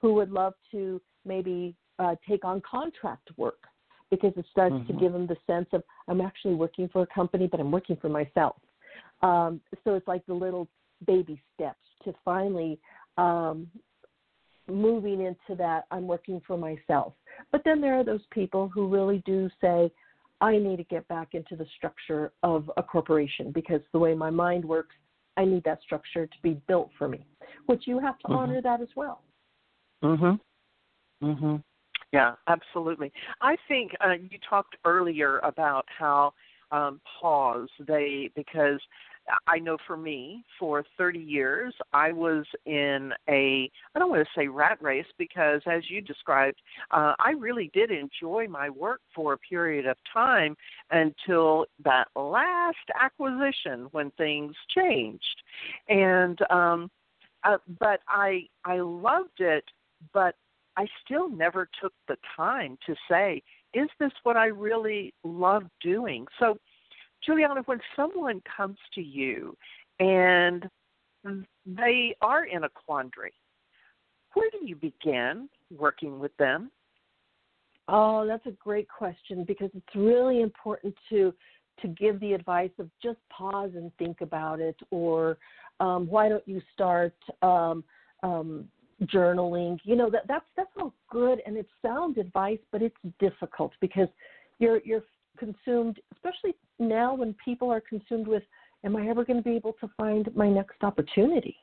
who 0.00 0.14
would 0.14 0.30
love 0.30 0.54
to 0.72 1.00
maybe 1.24 1.74
uh, 1.98 2.14
take 2.28 2.44
on 2.44 2.62
contract 2.68 3.28
work 3.36 3.64
because 4.10 4.32
it 4.36 4.44
starts 4.50 4.74
mm-hmm. 4.74 4.92
to 4.92 5.00
give 5.00 5.12
them 5.12 5.26
the 5.26 5.36
sense 5.46 5.66
of 5.72 5.82
I'm 6.08 6.20
actually 6.20 6.54
working 6.54 6.88
for 6.88 7.02
a 7.02 7.06
company, 7.06 7.46
but 7.46 7.60
I'm 7.60 7.70
working 7.70 7.96
for 7.96 8.08
myself. 8.08 8.56
Um, 9.22 9.60
so 9.84 9.94
it's 9.94 10.06
like 10.06 10.24
the 10.26 10.34
little 10.34 10.68
baby 11.06 11.40
steps 11.54 11.78
to 12.04 12.14
finally 12.24 12.78
um, 13.18 13.68
moving 14.68 15.20
into 15.22 15.56
that 15.58 15.84
I'm 15.90 16.06
working 16.06 16.40
for 16.46 16.56
myself. 16.56 17.14
But 17.52 17.62
then 17.64 17.80
there 17.80 17.98
are 17.98 18.04
those 18.04 18.24
people 18.30 18.68
who 18.68 18.88
really 18.88 19.22
do 19.26 19.48
say, 19.60 19.90
I 20.40 20.58
need 20.58 20.76
to 20.76 20.84
get 20.84 21.06
back 21.08 21.28
into 21.32 21.56
the 21.56 21.66
structure 21.76 22.32
of 22.42 22.70
a 22.76 22.82
corporation 22.82 23.52
because 23.52 23.80
the 23.92 23.98
way 23.98 24.14
my 24.14 24.30
mind 24.30 24.64
works, 24.64 24.94
I 25.36 25.44
need 25.44 25.64
that 25.64 25.80
structure 25.82 26.26
to 26.26 26.36
be 26.42 26.60
built 26.68 26.90
for 26.98 27.08
me. 27.08 27.24
Which 27.66 27.86
you 27.86 27.98
have 27.98 28.18
to 28.20 28.28
mm-hmm. 28.28 28.36
honor 28.36 28.62
that 28.62 28.80
as 28.80 28.88
well. 28.96 29.22
Mhm. 30.02 30.40
Mhm. 31.22 31.62
Yeah, 32.12 32.34
absolutely. 32.46 33.12
I 33.40 33.56
think 33.68 33.92
uh, 34.04 34.12
you 34.12 34.38
talked 34.48 34.76
earlier 34.84 35.38
about 35.40 35.84
how 35.98 36.32
um, 36.70 37.00
pause 37.20 37.68
they 37.86 38.30
because 38.34 38.80
I 39.46 39.58
know 39.58 39.76
for 39.86 39.96
me, 39.96 40.44
for 40.58 40.84
30 40.96 41.18
years, 41.18 41.74
I 41.92 42.12
was 42.12 42.44
in 42.64 43.12
a, 43.28 43.70
I 43.94 43.98
don't 43.98 44.10
want 44.10 44.26
to 44.26 44.40
say 44.40 44.46
rat 44.46 44.78
race 44.80 45.06
because, 45.18 45.60
as 45.66 45.90
you 45.90 46.00
described, 46.00 46.60
uh, 46.90 47.14
I 47.18 47.30
really 47.30 47.70
did 47.74 47.90
enjoy 47.90 48.46
my 48.48 48.70
work 48.70 49.00
for 49.14 49.32
a 49.32 49.38
period 49.38 49.86
of 49.86 49.96
time 50.12 50.56
until 50.90 51.66
that 51.84 52.08
last 52.14 52.76
acquisition 53.00 53.88
when 53.92 54.10
things 54.12 54.54
changed. 54.76 55.42
And, 55.88 56.38
um, 56.50 56.90
uh, 57.44 57.58
but 57.80 58.00
I, 58.08 58.46
I 58.64 58.78
loved 58.78 59.40
it, 59.40 59.64
but 60.12 60.34
I 60.76 60.86
still 61.04 61.28
never 61.28 61.68
took 61.80 61.92
the 62.08 62.16
time 62.36 62.78
to 62.86 62.94
say, 63.10 63.42
is 63.74 63.88
this 63.98 64.12
what 64.22 64.36
I 64.36 64.46
really 64.46 65.14
love 65.24 65.64
doing? 65.82 66.26
So, 66.38 66.58
Juliana, 67.24 67.62
when 67.66 67.80
someone 67.94 68.42
comes 68.56 68.78
to 68.94 69.02
you 69.02 69.56
and 69.98 70.68
they 71.66 72.14
are 72.20 72.44
in 72.44 72.64
a 72.64 72.68
quandary, 72.68 73.32
where 74.34 74.50
do 74.50 74.66
you 74.66 74.76
begin 74.76 75.48
working 75.76 76.18
with 76.18 76.36
them? 76.36 76.70
Oh, 77.88 78.26
that's 78.26 78.46
a 78.46 78.50
great 78.50 78.88
question 78.88 79.44
because 79.44 79.70
it's 79.74 79.94
really 79.94 80.40
important 80.42 80.94
to 81.10 81.32
to 81.82 81.88
give 81.88 82.18
the 82.20 82.32
advice 82.32 82.70
of 82.78 82.88
just 83.02 83.18
pause 83.28 83.70
and 83.74 83.92
think 83.98 84.22
about 84.22 84.60
it, 84.60 84.76
or 84.90 85.36
um, 85.78 86.06
why 86.06 86.26
don't 86.26 86.46
you 86.48 86.62
start 86.72 87.14
um, 87.42 87.84
um, 88.22 88.66
journaling? 89.04 89.78
You 89.84 89.96
know 89.96 90.10
that 90.10 90.26
that's 90.28 90.46
that's 90.56 90.70
all 90.78 90.94
good 91.10 91.40
and 91.46 91.56
it's 91.56 91.70
sound 91.82 92.18
advice, 92.18 92.58
but 92.72 92.82
it's 92.82 92.96
difficult 93.18 93.72
because 93.80 94.08
you're 94.58 94.80
you're 94.84 95.02
consumed, 95.36 96.00
especially 96.14 96.54
now 96.78 97.14
when 97.14 97.34
people 97.44 97.70
are 97.70 97.80
consumed 97.80 98.26
with, 98.26 98.42
am 98.84 98.96
I 98.96 99.08
ever 99.08 99.24
going 99.24 99.38
to 99.38 99.42
be 99.42 99.56
able 99.56 99.74
to 99.80 99.90
find 99.96 100.34
my 100.34 100.48
next 100.48 100.82
opportunity? 100.82 101.56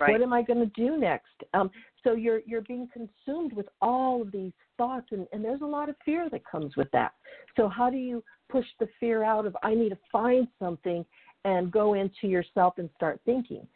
Right. 0.00 0.12
What 0.12 0.22
am 0.22 0.32
I 0.32 0.42
going 0.42 0.58
to 0.58 0.66
do 0.74 0.96
next? 0.96 1.28
Um, 1.54 1.70
so 2.02 2.14
you're 2.14 2.40
you're 2.46 2.62
being 2.62 2.88
consumed 2.92 3.52
with 3.52 3.66
all 3.80 4.22
of 4.22 4.32
these 4.32 4.52
thoughts, 4.78 5.06
and, 5.12 5.26
and 5.32 5.44
there's 5.44 5.60
a 5.60 5.66
lot 5.66 5.88
of 5.88 5.96
fear 6.04 6.28
that 6.30 6.42
comes 6.44 6.76
with 6.76 6.90
that. 6.92 7.12
So 7.56 7.68
how 7.68 7.90
do 7.90 7.96
you 7.96 8.24
push 8.50 8.66
the 8.80 8.88
fear 8.98 9.22
out 9.22 9.46
of 9.46 9.56
I 9.62 9.74
need 9.74 9.90
to 9.90 9.98
find 10.10 10.48
something 10.58 11.04
and 11.44 11.70
go 11.70 11.94
into 11.94 12.26
yourself 12.26 12.74
and 12.78 12.88
start 12.96 13.20
thinking? 13.24 13.66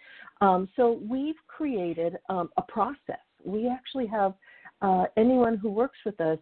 Um, 0.41 0.69
so 0.77 1.01
we've 1.09 1.37
created 1.49 2.17
um, 2.29 2.51
a 2.57 2.63
process. 2.63 3.21
We 3.45 3.69
actually 3.69 4.07
have 4.09 4.35
uh, 4.83 5.05
anyone 5.17 5.57
who 5.57 5.71
works 5.71 5.99
with 6.05 6.21
us 6.21 6.39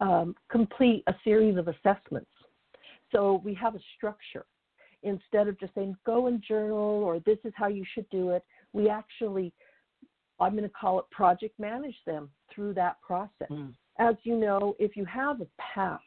um, 0.00 0.34
complete 0.50 1.04
a 1.06 1.14
series 1.24 1.56
of 1.56 1.68
assessments. 1.68 2.30
So 3.12 3.40
we 3.44 3.54
have 3.54 3.74
a 3.74 3.80
structure. 3.96 4.46
Instead 5.04 5.48
of 5.48 5.58
just 5.58 5.74
saying, 5.74 5.96
go 6.06 6.28
and 6.28 6.42
journal 6.46 7.02
or 7.04 7.18
this 7.20 7.38
is 7.44 7.52
how 7.56 7.66
you 7.68 7.84
should 7.94 8.08
do 8.10 8.30
it, 8.30 8.44
we 8.72 8.88
actually, 8.88 9.52
I'm 10.40 10.52
going 10.52 10.62
to 10.62 10.68
call 10.68 10.98
it 11.00 11.10
project 11.10 11.58
manage 11.58 11.96
them 12.06 12.30
through 12.54 12.74
that 12.74 13.00
process. 13.02 13.48
Mm. 13.50 13.74
As 13.98 14.14
you 14.22 14.36
know, 14.36 14.76
if 14.78 14.96
you 14.96 15.04
have 15.04 15.40
a 15.40 15.46
path, 15.74 16.00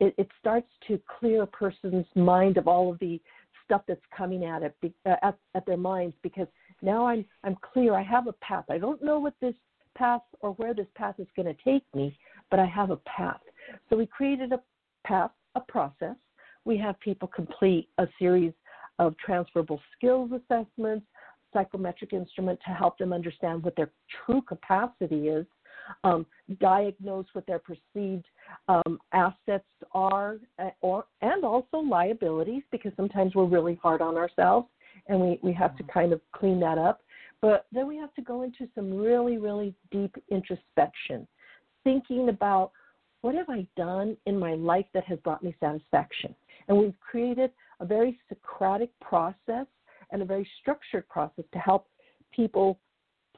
it, 0.00 0.14
it 0.18 0.28
starts 0.40 0.68
to 0.88 1.00
clear 1.18 1.42
a 1.42 1.46
person's 1.46 2.06
mind 2.16 2.56
of 2.56 2.66
all 2.66 2.90
of 2.90 2.98
the 2.98 3.20
stuff 3.64 3.82
that's 3.86 4.00
coming 4.16 4.44
at 4.44 4.62
it 4.62 4.76
uh, 5.06 5.14
at, 5.22 5.38
at 5.54 5.66
their 5.66 5.76
minds 5.76 6.14
because 6.22 6.46
now 6.82 7.06
I'm 7.06 7.24
I'm 7.44 7.56
clear. 7.72 7.94
I 7.94 8.02
have 8.02 8.26
a 8.26 8.32
path. 8.34 8.64
I 8.70 8.78
don't 8.78 9.02
know 9.02 9.18
what 9.18 9.34
this 9.40 9.54
path 9.96 10.22
or 10.40 10.52
where 10.52 10.74
this 10.74 10.86
path 10.94 11.16
is 11.18 11.26
going 11.36 11.46
to 11.46 11.62
take 11.62 11.84
me, 11.94 12.16
but 12.50 12.58
I 12.58 12.66
have 12.66 12.90
a 12.90 12.96
path. 12.96 13.40
So 13.88 13.96
we 13.96 14.06
created 14.06 14.52
a 14.52 14.60
path, 15.06 15.30
a 15.54 15.60
process. 15.60 16.16
We 16.64 16.78
have 16.78 16.98
people 17.00 17.28
complete 17.28 17.88
a 17.98 18.06
series 18.18 18.52
of 18.98 19.16
transferable 19.18 19.80
skills 19.96 20.30
assessments, 20.32 21.06
psychometric 21.52 22.12
instrument 22.12 22.58
to 22.66 22.72
help 22.72 22.98
them 22.98 23.12
understand 23.12 23.62
what 23.62 23.76
their 23.76 23.90
true 24.24 24.42
capacity 24.42 25.28
is, 25.28 25.46
um, 26.04 26.26
diagnose 26.60 27.26
what 27.32 27.46
their 27.46 27.60
perceived 27.60 28.24
um, 28.68 28.98
assets 29.12 29.64
are, 29.92 30.38
uh, 30.58 30.70
or, 30.80 31.06
and 31.20 31.44
also 31.44 31.78
liabilities, 31.78 32.62
because 32.70 32.92
sometimes 32.96 33.34
we're 33.34 33.44
really 33.46 33.78
hard 33.82 34.00
on 34.00 34.16
ourselves 34.16 34.68
and 35.08 35.20
we, 35.20 35.38
we 35.42 35.52
have 35.52 35.76
to 35.76 35.82
mm-hmm. 35.82 35.98
kind 35.98 36.12
of 36.12 36.20
clean 36.32 36.60
that 36.60 36.78
up. 36.78 37.00
But 37.40 37.66
then 37.72 37.88
we 37.88 37.96
have 37.96 38.14
to 38.14 38.22
go 38.22 38.42
into 38.42 38.68
some 38.74 38.94
really, 38.94 39.38
really 39.38 39.74
deep 39.90 40.14
introspection 40.30 41.26
thinking 41.84 42.28
about 42.28 42.70
what 43.22 43.34
have 43.34 43.48
I 43.48 43.66
done 43.76 44.16
in 44.26 44.38
my 44.38 44.54
life 44.54 44.86
that 44.94 45.04
has 45.04 45.18
brought 45.20 45.42
me 45.42 45.54
satisfaction? 45.60 46.34
And 46.68 46.76
we've 46.76 46.98
created 47.00 47.50
a 47.80 47.84
very 47.84 48.18
Socratic 48.28 48.90
process 49.00 49.66
and 50.10 50.22
a 50.22 50.24
very 50.24 50.48
structured 50.60 51.08
process 51.08 51.44
to 51.52 51.58
help 51.58 51.88
people 52.32 52.78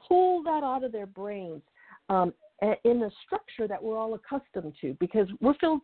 pull 0.07 0.43
that 0.43 0.63
out 0.63 0.83
of 0.83 0.91
their 0.91 1.05
brains 1.05 1.61
um, 2.09 2.33
in 2.83 2.99
the 2.99 3.11
structure 3.25 3.67
that 3.67 3.81
we're 3.81 3.97
all 3.97 4.13
accustomed 4.13 4.73
to 4.81 4.95
because 4.99 5.27
we're 5.41 5.55
filled 5.55 5.81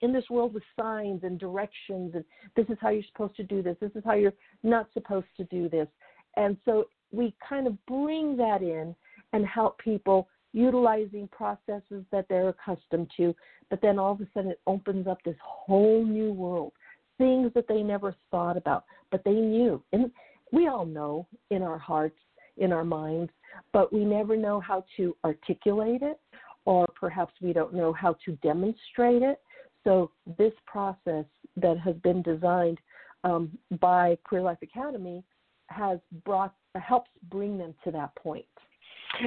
in 0.00 0.12
this 0.12 0.24
world 0.30 0.54
with 0.54 0.62
signs 0.78 1.24
and 1.24 1.38
directions 1.38 2.12
and 2.14 2.24
this 2.56 2.66
is 2.68 2.78
how 2.80 2.90
you're 2.90 3.02
supposed 3.12 3.36
to 3.36 3.42
do 3.42 3.62
this, 3.62 3.76
this 3.80 3.90
is 3.94 4.02
how 4.04 4.14
you're 4.14 4.32
not 4.62 4.86
supposed 4.92 5.26
to 5.36 5.44
do 5.44 5.68
this. 5.68 5.88
And 6.36 6.56
so 6.64 6.84
we 7.10 7.34
kind 7.46 7.66
of 7.66 7.84
bring 7.86 8.36
that 8.36 8.62
in 8.62 8.94
and 9.32 9.46
help 9.46 9.78
people 9.78 10.28
utilizing 10.52 11.28
processes 11.28 12.04
that 12.12 12.26
they're 12.28 12.50
accustomed 12.50 13.10
to, 13.16 13.34
but 13.70 13.80
then 13.80 13.98
all 13.98 14.12
of 14.12 14.20
a 14.20 14.28
sudden 14.34 14.50
it 14.50 14.60
opens 14.66 15.06
up 15.06 15.18
this 15.24 15.36
whole 15.42 16.04
new 16.04 16.32
world, 16.32 16.72
things 17.18 17.50
that 17.54 17.66
they 17.68 17.82
never 17.82 18.14
thought 18.30 18.56
about, 18.56 18.84
but 19.10 19.24
they 19.24 19.32
knew. 19.32 19.82
And 19.92 20.10
we 20.52 20.68
all 20.68 20.84
know 20.84 21.26
in 21.50 21.62
our 21.62 21.78
hearts, 21.78 22.18
in 22.56 22.72
our 22.72 22.84
minds, 22.84 23.32
but 23.72 23.92
we 23.92 24.04
never 24.04 24.36
know 24.36 24.60
how 24.60 24.84
to 24.96 25.16
articulate 25.24 26.02
it, 26.02 26.20
or 26.64 26.86
perhaps 26.98 27.32
we 27.40 27.52
don't 27.52 27.74
know 27.74 27.92
how 27.92 28.16
to 28.24 28.32
demonstrate 28.36 29.22
it. 29.22 29.40
So, 29.84 30.10
this 30.38 30.52
process 30.66 31.24
that 31.56 31.78
has 31.78 31.96
been 31.96 32.22
designed 32.22 32.78
um, 33.24 33.56
by 33.80 34.16
Career 34.24 34.42
Life 34.42 34.58
Academy 34.62 35.24
has 35.68 35.98
brought 36.24 36.54
helps 36.76 37.10
bring 37.30 37.58
them 37.58 37.74
to 37.84 37.90
that 37.90 38.14
point. 38.16 38.44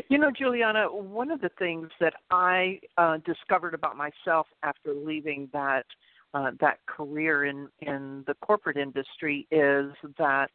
You 0.10 0.18
know, 0.18 0.32
Juliana, 0.32 0.86
one 0.92 1.30
of 1.30 1.42
the 1.42 1.52
things 1.60 1.90
that 2.00 2.14
I 2.32 2.80
uh, 2.98 3.18
discovered 3.26 3.74
about 3.74 3.96
myself 3.96 4.48
after 4.64 4.94
leaving 4.94 5.50
that 5.54 5.86
uh, 6.34 6.52
that 6.60 6.80
career 6.86 7.46
in 7.46 7.70
in 7.82 8.24
the 8.28 8.34
corporate 8.36 8.78
industry 8.78 9.48
is 9.52 9.92
that 10.18 10.50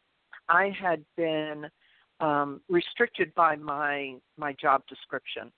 I 0.49 0.75
had 0.81 1.05
been 1.17 1.67
um, 2.21 2.61
restricted 2.69 3.35
by 3.35 3.57
my 3.57 4.17
my 4.37 4.53
job 4.61 4.83
description. 4.89 5.53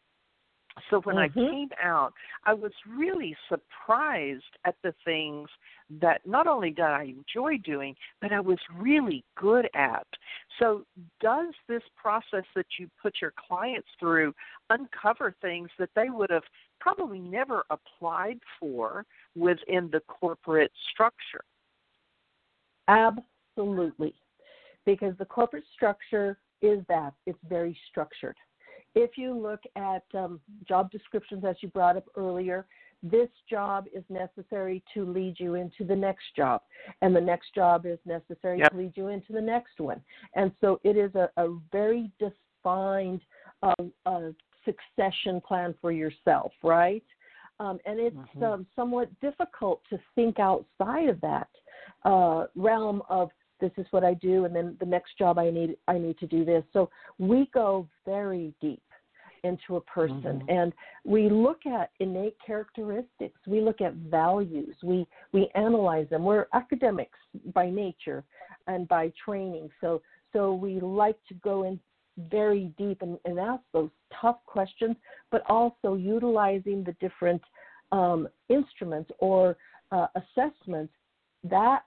So 0.91 1.01
when 1.03 1.17
mm-hmm. 1.17 1.39
I 1.39 1.51
came 1.51 1.69
out, 1.83 2.13
I 2.45 2.55
was 2.55 2.73
really 2.89 3.37
surprised 3.49 4.43
at 4.65 4.75
the 4.83 4.95
things 5.05 5.49
that 6.01 6.27
not 6.27 6.47
only 6.47 6.71
did 6.71 6.85
I 6.85 7.15
enjoy 7.15 7.59
doing, 7.59 7.95
but 8.21 8.33
I 8.33 8.41
was 8.41 8.59
really 8.77 9.25
good 9.37 9.69
at. 9.75 10.07
So, 10.59 10.85
does 11.21 11.53
this 11.69 11.83
process 11.97 12.45
that 12.55 12.67
you 12.79 12.89
put 13.03 13.15
your 13.21 13.35
clients 13.49 13.89
through 14.01 14.35
uncover 14.71 15.35
things 15.43 15.69
that 15.79 15.91
they 15.95 16.09
would 16.09 16.31
have 16.31 16.45
probably 16.81 17.19
never 17.19 17.65
applied 17.71 18.39
for 18.59 19.05
within 19.37 19.91
the 19.93 20.01
corporate 20.09 20.73
structure? 20.93 21.45
Absolutely. 22.89 24.15
Because 24.87 25.15
the 25.19 25.25
corporate 25.25 25.65
structure 25.75 26.39
is 26.63 26.81
that 26.89 27.13
it's 27.27 27.39
very 27.49 27.77
structured 27.91 28.37
if 28.95 29.17
you 29.17 29.35
look 29.35 29.61
at 29.77 30.03
um, 30.15 30.41
job 30.67 30.91
descriptions, 30.91 31.45
as 31.45 31.57
you 31.61 31.69
brought 31.69 31.97
up 31.97 32.05
earlier, 32.17 32.67
this 33.03 33.29
job 33.51 33.87
is 33.93 34.05
necessary 34.09 34.83
to 34.95 35.05
lead 35.05 35.37
you 35.39 35.55
into 35.55 35.85
the 35.85 35.97
next 35.97 36.25
job, 36.37 36.61
and 37.01 37.17
the 37.17 37.21
next 37.21 37.55
job 37.55 37.85
is 37.87 37.99
necessary 38.05 38.59
yep. 38.61 38.71
to 38.71 38.77
lead 38.77 38.93
you 38.95 39.09
into 39.09 39.33
the 39.33 39.41
next 39.41 39.81
one. 39.81 40.01
And 40.35 40.53
so 40.61 40.81
it 40.85 40.97
is 40.97 41.13
a, 41.15 41.29
a 41.37 41.59
very 41.73 42.11
defined 42.21 43.23
uh, 43.63 43.75
uh, 44.07 44.31
succession 44.65 45.41
plan 45.41 45.75
for 45.81 45.91
yourself, 45.91 46.53
right? 46.63 47.03
Um, 47.59 47.79
and 47.87 47.99
it's 47.99 48.17
mm-hmm. 48.17 48.43
um, 48.43 48.67
somewhat 48.77 49.09
difficult 49.21 49.83
to 49.91 49.99
think 50.15 50.39
outside 50.39 51.09
of 51.09 51.21
that 51.23 51.49
uh, 52.05 52.47
realm 52.55 53.03
of 53.09 53.31
this 53.63 53.73
is 53.79 53.87
what 53.93 54.05
I 54.05 54.13
do, 54.15 54.45
and 54.45 54.55
then 54.55 54.77
the 54.81 54.87
next 54.87 55.17
job 55.17 55.39
I 55.39 55.49
need 55.51 55.77
I 55.89 55.97
need 55.97 56.19
to 56.19 56.27
do 56.27 56.45
this. 56.45 56.65
So 56.75 56.91
we 57.19 57.49
go 57.55 57.89
very 58.05 58.53
deep 58.61 58.83
into 59.45 59.77
a 59.77 59.81
person 59.81 60.23
mm-hmm. 60.23 60.51
and 60.51 60.73
we 61.05 61.29
look 61.29 61.67
at 61.67 61.91
innate 61.99 62.37
characteristics 62.45 63.41
we 63.45 63.61
look 63.61 63.81
at 63.81 63.93
values 63.95 64.73
we 64.85 65.05
we 65.33 65.51
analyze 65.57 66.09
them 66.11 66.23
we're 66.23 66.47
academics 66.55 67.19
by 67.53 67.69
nature 67.69 68.23
and 68.69 68.87
by 68.87 69.13
training 69.25 69.69
so 69.81 70.01
so 70.33 70.55
we 70.55 70.79
like 70.79 71.19
to 71.27 71.35
go 71.43 71.65
in 71.65 71.77
very 72.31 72.73
deep 72.79 73.03
and, 73.03 73.19
and 73.25 73.41
ask 73.41 73.63
those 73.73 73.91
tough 74.21 74.39
questions 74.47 74.95
but 75.33 75.43
also 75.49 75.95
utilizing 75.95 76.85
the 76.85 76.93
different 77.01 77.43
um, 77.91 78.29
instruments 78.49 79.11
or 79.19 79.57
uh, 79.91 80.07
assessments 80.15 80.93
that 81.43 81.83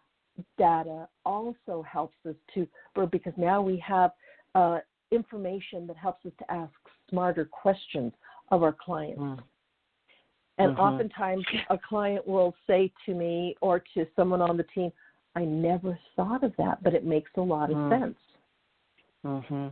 data 0.57 1.07
also 1.25 1.83
helps 1.89 2.15
us 2.27 2.35
to 2.53 2.67
because 3.11 3.33
now 3.37 3.61
we 3.61 3.77
have 3.85 4.11
uh, 4.53 4.79
information 5.11 5.87
that 5.87 5.97
helps 5.97 6.25
us 6.25 6.31
to 6.39 6.51
ask 6.51 6.73
smarter 7.09 7.45
questions 7.45 8.11
of 8.51 8.63
our 8.63 8.73
clients. 8.73 9.19
Mm. 9.19 9.39
And 10.57 10.71
mm-hmm. 10.71 10.79
oftentimes, 10.79 11.45
a 11.69 11.77
client 11.77 12.25
will 12.25 12.55
say 12.65 12.91
to 13.05 13.13
me 13.13 13.55
or 13.61 13.83
to 13.93 14.05
someone 14.15 14.41
on 14.41 14.55
the 14.55 14.63
team, 14.63 14.91
I 15.35 15.43
never 15.43 15.97
thought 16.15 16.43
of 16.43 16.53
that, 16.57 16.81
but 16.81 16.93
it 16.93 17.05
makes 17.05 17.31
a 17.35 17.41
lot 17.41 17.69
of 17.69 17.77
mm. 17.77 17.99
sense. 17.99 18.17
Mm-hmm. 19.25 19.67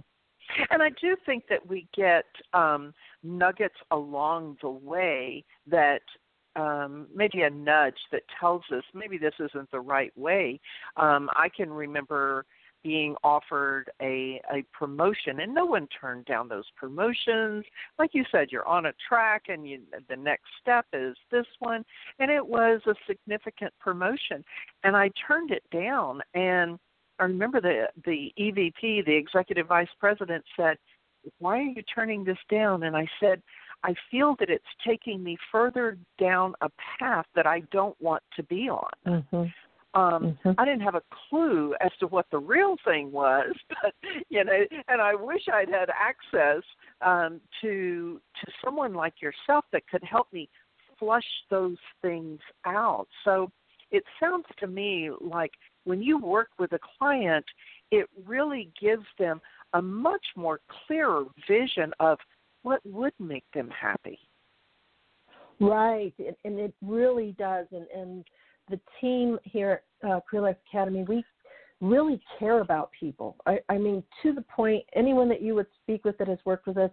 And 0.71 0.83
I 0.83 0.89
do 1.01 1.15
think 1.25 1.45
that 1.49 1.65
we 1.65 1.87
get 1.95 2.25
um, 2.53 2.93
nuggets 3.23 3.75
along 3.91 4.57
the 4.61 4.69
way 4.69 5.45
that 5.67 6.01
um, 6.55 7.07
maybe 7.13 7.41
a 7.41 7.49
nudge 7.49 7.97
that 8.11 8.23
tells 8.39 8.63
us 8.75 8.83
maybe 8.93 9.17
this 9.17 9.33
isn't 9.39 9.71
the 9.71 9.79
right 9.79 10.15
way. 10.17 10.59
Um, 10.97 11.29
I 11.35 11.49
can 11.49 11.71
remember 11.71 12.45
being 12.83 13.15
offered 13.23 13.89
a 14.01 14.41
a 14.53 14.63
promotion 14.77 15.39
and 15.39 15.53
no 15.53 15.65
one 15.65 15.87
turned 15.99 16.25
down 16.25 16.47
those 16.47 16.65
promotions. 16.75 17.63
Like 17.97 18.11
you 18.13 18.25
said 18.31 18.47
you're 18.51 18.67
on 18.67 18.87
a 18.87 18.93
track 19.07 19.43
and 19.47 19.67
you 19.67 19.79
the 20.09 20.15
next 20.15 20.49
step 20.61 20.85
is 20.91 21.15
this 21.31 21.45
one 21.59 21.85
and 22.19 22.29
it 22.29 22.45
was 22.45 22.81
a 22.85 22.93
significant 23.07 23.73
promotion. 23.79 24.43
And 24.83 24.95
I 24.95 25.09
turned 25.27 25.51
it 25.51 25.63
down 25.71 26.21
and 26.33 26.77
I 27.19 27.23
remember 27.23 27.61
the 27.61 27.87
the 28.05 28.33
EVP 28.37 29.05
the 29.05 29.15
executive 29.15 29.67
vice 29.67 29.87
president 29.99 30.43
said 30.57 30.77
why 31.39 31.59
are 31.59 31.61
you 31.61 31.81
turning 31.83 32.23
this 32.23 32.37
down? 32.49 32.83
And 32.83 32.95
I 32.95 33.07
said 33.19 33.41
I 33.83 33.93
feel 34.09 34.35
that 34.39 34.49
it's 34.49 34.63
taking 34.85 35.23
me 35.23 35.37
further 35.51 35.97
down 36.19 36.53
a 36.61 36.69
path 36.99 37.25
that 37.35 37.45
I 37.45 37.61
don't 37.71 37.99
want 38.01 38.23
to 38.35 38.43
be 38.43 38.69
on. 38.69 38.89
Mm-hmm. 39.05 39.43
Um, 39.95 40.23
mm-hmm. 40.23 40.51
I 40.57 40.65
didn't 40.65 40.81
have 40.81 40.95
a 40.95 41.03
clue 41.29 41.75
as 41.79 41.91
to 41.99 42.07
what 42.07 42.25
the 42.31 42.39
real 42.39 42.77
thing 42.85 43.11
was, 43.11 43.53
but 43.69 43.93
you 44.29 44.43
know, 44.43 44.59
and 44.87 45.01
I 45.01 45.13
wish 45.15 45.43
I'd 45.53 45.69
had 45.69 45.89
access 45.89 46.63
um, 47.01 47.39
to 47.61 48.19
to 48.43 48.51
someone 48.63 48.93
like 48.93 49.21
yourself 49.21 49.65
that 49.71 49.87
could 49.87 50.03
help 50.03 50.31
me 50.33 50.49
flush 50.97 51.27
those 51.49 51.77
things 52.01 52.39
out. 52.65 53.07
So 53.23 53.51
it 53.91 54.03
sounds 54.19 54.45
to 54.59 54.67
me 54.67 55.11
like 55.21 55.51
when 55.83 56.01
you 56.01 56.17
work 56.17 56.49
with 56.57 56.71
a 56.73 56.79
client, 56.97 57.45
it 57.91 58.07
really 58.25 58.71
gives 58.81 59.05
them 59.19 59.41
a 59.73 59.81
much 59.81 60.25
more 60.35 60.59
clearer 60.87 61.25
vision 61.47 61.91
of 61.99 62.17
what 62.63 62.81
would 62.85 63.13
make 63.19 63.45
them 63.53 63.69
happy. 63.69 64.19
Right, 65.59 66.13
and 66.43 66.59
it 66.59 66.73
really 66.81 67.35
does. 67.37 67.67
And, 67.71 67.85
and 67.95 68.25
the 68.69 68.79
team 68.99 69.37
here 69.43 69.83
at 70.03 70.09
uh, 70.09 70.19
Career 70.21 70.41
Life 70.41 70.57
Academy, 70.69 71.05
we 71.07 71.23
really 71.79 72.21
care 72.39 72.61
about 72.61 72.89
people. 72.97 73.35
I, 73.45 73.59
I 73.69 73.77
mean, 73.77 74.03
to 74.23 74.33
the 74.33 74.41
point, 74.41 74.83
anyone 74.95 75.29
that 75.29 75.41
you 75.41 75.53
would 75.55 75.67
speak 75.81 76.05
with 76.05 76.17
that 76.17 76.27
has 76.27 76.39
worked 76.45 76.67
with 76.67 76.77
us, 76.77 76.91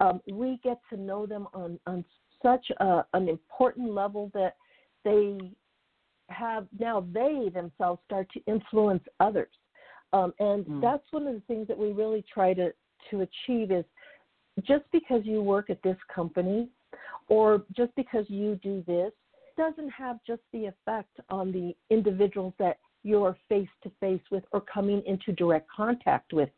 um, 0.00 0.20
we 0.30 0.60
get 0.62 0.78
to 0.90 1.00
know 1.00 1.26
them 1.26 1.46
on, 1.54 1.78
on 1.86 2.04
such 2.42 2.66
a, 2.80 3.04
an 3.14 3.28
important 3.28 3.92
level 3.92 4.30
that 4.34 4.56
they 5.04 5.38
have 6.28 6.66
now 6.78 7.06
they 7.12 7.50
themselves 7.52 8.00
start 8.06 8.26
to 8.32 8.40
influence 8.46 9.02
others. 9.20 9.50
Um, 10.12 10.32
and 10.38 10.64
mm. 10.66 10.80
that's 10.80 11.04
one 11.10 11.26
of 11.26 11.34
the 11.34 11.42
things 11.42 11.68
that 11.68 11.78
we 11.78 11.92
really 11.92 12.24
try 12.32 12.52
to, 12.54 12.72
to 13.10 13.20
achieve 13.20 13.70
is 13.70 13.84
just 14.60 14.84
because 14.92 15.22
you 15.24 15.42
work 15.42 15.70
at 15.70 15.82
this 15.82 15.96
company 16.14 16.68
or 17.28 17.64
just 17.74 17.94
because 17.96 18.26
you 18.28 18.56
do 18.62 18.84
this 18.86 19.12
doesn't 19.56 19.90
have 19.90 20.18
just 20.26 20.42
the 20.52 20.66
effect 20.66 21.20
on 21.30 21.52
the 21.52 21.74
individuals 21.90 22.54
that 22.58 22.78
you're 23.02 23.36
face 23.48 23.68
to 23.82 23.90
face 24.00 24.20
with 24.30 24.44
or 24.52 24.60
coming 24.60 25.02
into 25.06 25.32
direct 25.32 25.68
contact 25.74 26.32
with. 26.32 26.48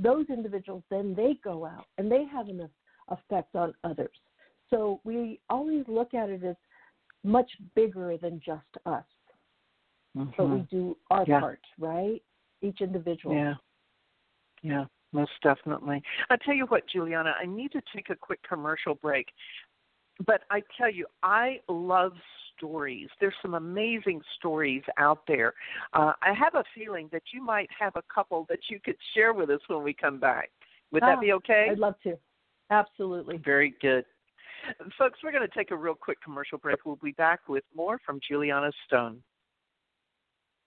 Those 0.00 0.26
individuals 0.28 0.82
then 0.90 1.14
they 1.14 1.38
go 1.44 1.64
out 1.64 1.86
and 1.98 2.10
they 2.10 2.24
have 2.24 2.48
an 2.48 2.68
effect 3.08 3.54
on 3.54 3.74
others. 3.84 4.16
So 4.70 5.00
we 5.04 5.38
always 5.50 5.84
look 5.86 6.14
at 6.14 6.30
it 6.30 6.42
as 6.42 6.56
much 7.24 7.50
bigger 7.74 8.16
than 8.16 8.40
just 8.44 8.62
us. 8.86 9.04
Mm-hmm. 10.16 10.30
But 10.36 10.46
we 10.46 10.60
do 10.70 10.96
our 11.10 11.24
yeah. 11.26 11.40
part, 11.40 11.60
right? 11.78 12.22
Each 12.62 12.80
individual. 12.80 13.34
Yeah. 13.34 13.54
Yeah, 14.62 14.84
most 15.12 15.32
definitely. 15.42 16.02
I 16.30 16.36
tell 16.36 16.54
you 16.54 16.66
what, 16.66 16.88
Juliana, 16.88 17.34
I 17.40 17.46
need 17.46 17.72
to 17.72 17.82
take 17.94 18.10
a 18.10 18.16
quick 18.16 18.40
commercial 18.48 18.94
break. 18.94 19.28
But 20.26 20.42
I 20.50 20.62
tell 20.78 20.90
you, 20.90 21.06
I 21.22 21.60
love 21.68 22.12
stories. 22.56 23.08
There's 23.20 23.34
some 23.40 23.54
amazing 23.54 24.20
stories 24.36 24.82
out 24.98 25.22
there. 25.26 25.54
Uh, 25.94 26.12
I 26.22 26.32
have 26.32 26.54
a 26.54 26.64
feeling 26.74 27.08
that 27.12 27.22
you 27.32 27.42
might 27.42 27.68
have 27.78 27.96
a 27.96 28.02
couple 28.12 28.46
that 28.48 28.60
you 28.68 28.78
could 28.84 28.96
share 29.14 29.32
with 29.32 29.50
us 29.50 29.60
when 29.68 29.82
we 29.82 29.92
come 29.94 30.20
back. 30.20 30.50
Would 30.92 31.02
that 31.02 31.20
be 31.20 31.32
okay? 31.32 31.68
I'd 31.70 31.78
love 31.78 31.94
to. 32.02 32.18
Absolutely. 32.70 33.38
Very 33.38 33.74
good. 33.80 34.04
Folks, 34.98 35.18
we're 35.24 35.32
going 35.32 35.46
to 35.46 35.54
take 35.54 35.70
a 35.70 35.76
real 35.76 35.94
quick 35.94 36.22
commercial 36.22 36.58
break. 36.58 36.76
We'll 36.84 36.96
be 36.96 37.12
back 37.12 37.48
with 37.48 37.64
more 37.74 37.98
from 38.04 38.20
Juliana 38.26 38.70
Stone. 38.86 39.22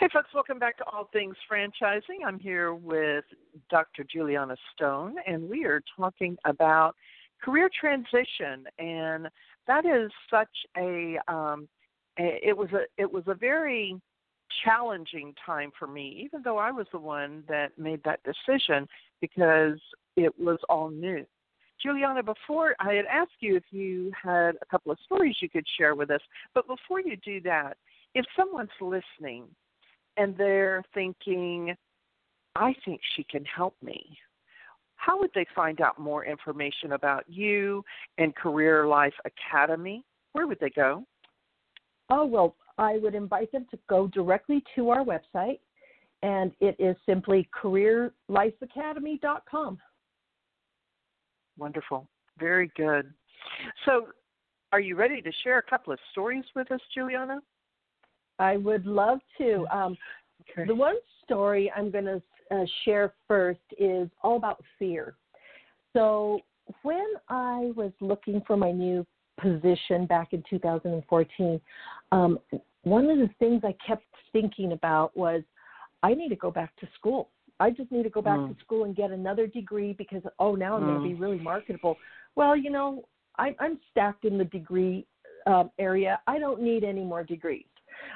Hey, 0.00 0.08
folks, 0.12 0.34
welcome 0.34 0.58
back 0.58 0.76
to 0.78 0.84
All 0.86 1.08
Things 1.12 1.36
Franchising. 1.50 2.26
I'm 2.26 2.40
here 2.40 2.74
with 2.74 3.24
Dr. 3.70 4.02
Juliana 4.02 4.56
Stone, 4.74 5.14
and 5.24 5.48
we 5.48 5.64
are 5.66 5.80
talking 5.96 6.36
about 6.44 6.96
career 7.40 7.70
transition, 7.80 8.66
and 8.80 9.28
that 9.68 9.86
is 9.86 10.10
such 10.28 10.48
a, 10.76 11.16
um, 11.28 11.68
a 12.18 12.40
it 12.42 12.56
was 12.56 12.70
a 12.72 12.86
it 13.00 13.10
was 13.10 13.22
a 13.28 13.34
very 13.34 14.00
challenging 14.64 15.32
time 15.46 15.70
for 15.78 15.86
me, 15.86 16.20
even 16.24 16.42
though 16.42 16.58
I 16.58 16.72
was 16.72 16.88
the 16.90 16.98
one 16.98 17.44
that 17.48 17.78
made 17.78 18.02
that 18.02 18.18
decision 18.24 18.88
because 19.20 19.78
it 20.16 20.36
was 20.40 20.58
all 20.68 20.90
new. 20.90 21.24
Juliana, 21.80 22.24
before 22.24 22.74
I 22.80 22.94
had 22.94 23.06
asked 23.06 23.38
you 23.38 23.54
if 23.56 23.64
you 23.70 24.10
had 24.20 24.56
a 24.60 24.66
couple 24.68 24.90
of 24.90 24.98
stories 25.04 25.36
you 25.40 25.48
could 25.48 25.66
share 25.78 25.94
with 25.94 26.10
us, 26.10 26.20
but 26.52 26.66
before 26.66 27.00
you 27.00 27.16
do 27.24 27.40
that, 27.42 27.76
if 28.16 28.24
someone's 28.36 28.70
listening 28.80 29.44
and 30.16 30.36
they're 30.36 30.82
thinking, 30.94 31.74
I 32.56 32.74
think 32.84 33.00
she 33.16 33.24
can 33.24 33.44
help 33.44 33.74
me. 33.82 34.16
How 34.96 35.18
would 35.18 35.30
they 35.34 35.46
find 35.54 35.80
out 35.80 35.98
more 35.98 36.24
information 36.24 36.92
about 36.92 37.24
you 37.28 37.84
and 38.16 38.34
Career 38.34 38.86
Life 38.86 39.14
Academy? 39.24 40.04
Where 40.32 40.46
would 40.46 40.60
they 40.60 40.70
go? 40.70 41.04
Oh, 42.10 42.24
well, 42.24 42.56
I 42.78 42.98
would 42.98 43.14
invite 43.14 43.52
them 43.52 43.66
to 43.70 43.78
go 43.88 44.08
directly 44.08 44.62
to 44.74 44.90
our 44.90 45.04
website, 45.04 45.60
and 46.22 46.52
it 46.60 46.76
is 46.78 46.96
simply 47.06 47.48
careerlifeacademy.com. 47.62 49.78
Wonderful. 51.56 52.08
Very 52.38 52.70
good. 52.76 53.14
So, 53.84 54.08
are 54.72 54.80
you 54.80 54.96
ready 54.96 55.22
to 55.22 55.30
share 55.44 55.58
a 55.58 55.62
couple 55.62 55.92
of 55.92 56.00
stories 56.10 56.42
with 56.56 56.72
us, 56.72 56.80
Juliana? 56.94 57.40
I 58.38 58.56
would 58.56 58.86
love 58.86 59.20
to. 59.38 59.66
Um, 59.72 59.96
okay. 60.50 60.66
The 60.66 60.74
one 60.74 60.96
story 61.24 61.72
I'm 61.74 61.90
going 61.90 62.04
to 62.04 62.22
uh, 62.50 62.64
share 62.84 63.14
first 63.26 63.60
is 63.78 64.08
all 64.22 64.36
about 64.36 64.62
fear. 64.78 65.14
So, 65.92 66.40
when 66.82 67.06
I 67.28 67.72
was 67.76 67.92
looking 68.00 68.42
for 68.46 68.56
my 68.56 68.72
new 68.72 69.06
position 69.40 70.06
back 70.06 70.32
in 70.32 70.42
2014, 70.48 71.60
um, 72.10 72.38
one 72.84 73.10
of 73.10 73.18
the 73.18 73.30
things 73.38 73.62
I 73.64 73.74
kept 73.86 74.04
thinking 74.32 74.72
about 74.72 75.14
was 75.16 75.42
I 76.02 76.14
need 76.14 76.30
to 76.30 76.36
go 76.36 76.50
back 76.50 76.74
to 76.76 76.88
school. 76.98 77.30
I 77.60 77.70
just 77.70 77.92
need 77.92 78.02
to 78.02 78.10
go 78.10 78.22
back 78.22 78.38
mm. 78.38 78.48
to 78.48 78.64
school 78.64 78.84
and 78.84 78.96
get 78.96 79.10
another 79.10 79.46
degree 79.46 79.92
because 79.92 80.22
oh 80.38 80.54
now 80.54 80.76
I'm 80.76 80.82
mm. 80.82 80.86
going 80.86 81.02
to 81.02 81.08
be 81.08 81.14
really 81.14 81.38
marketable. 81.38 81.96
Well, 82.34 82.56
you 82.56 82.70
know, 82.70 83.04
I, 83.38 83.54
I'm 83.60 83.78
stacked 83.90 84.24
in 84.24 84.38
the 84.38 84.44
degree 84.44 85.06
um, 85.46 85.70
area. 85.78 86.20
I 86.26 86.38
don't 86.38 86.62
need 86.62 86.84
any 86.84 87.04
more 87.04 87.22
degrees. 87.22 87.64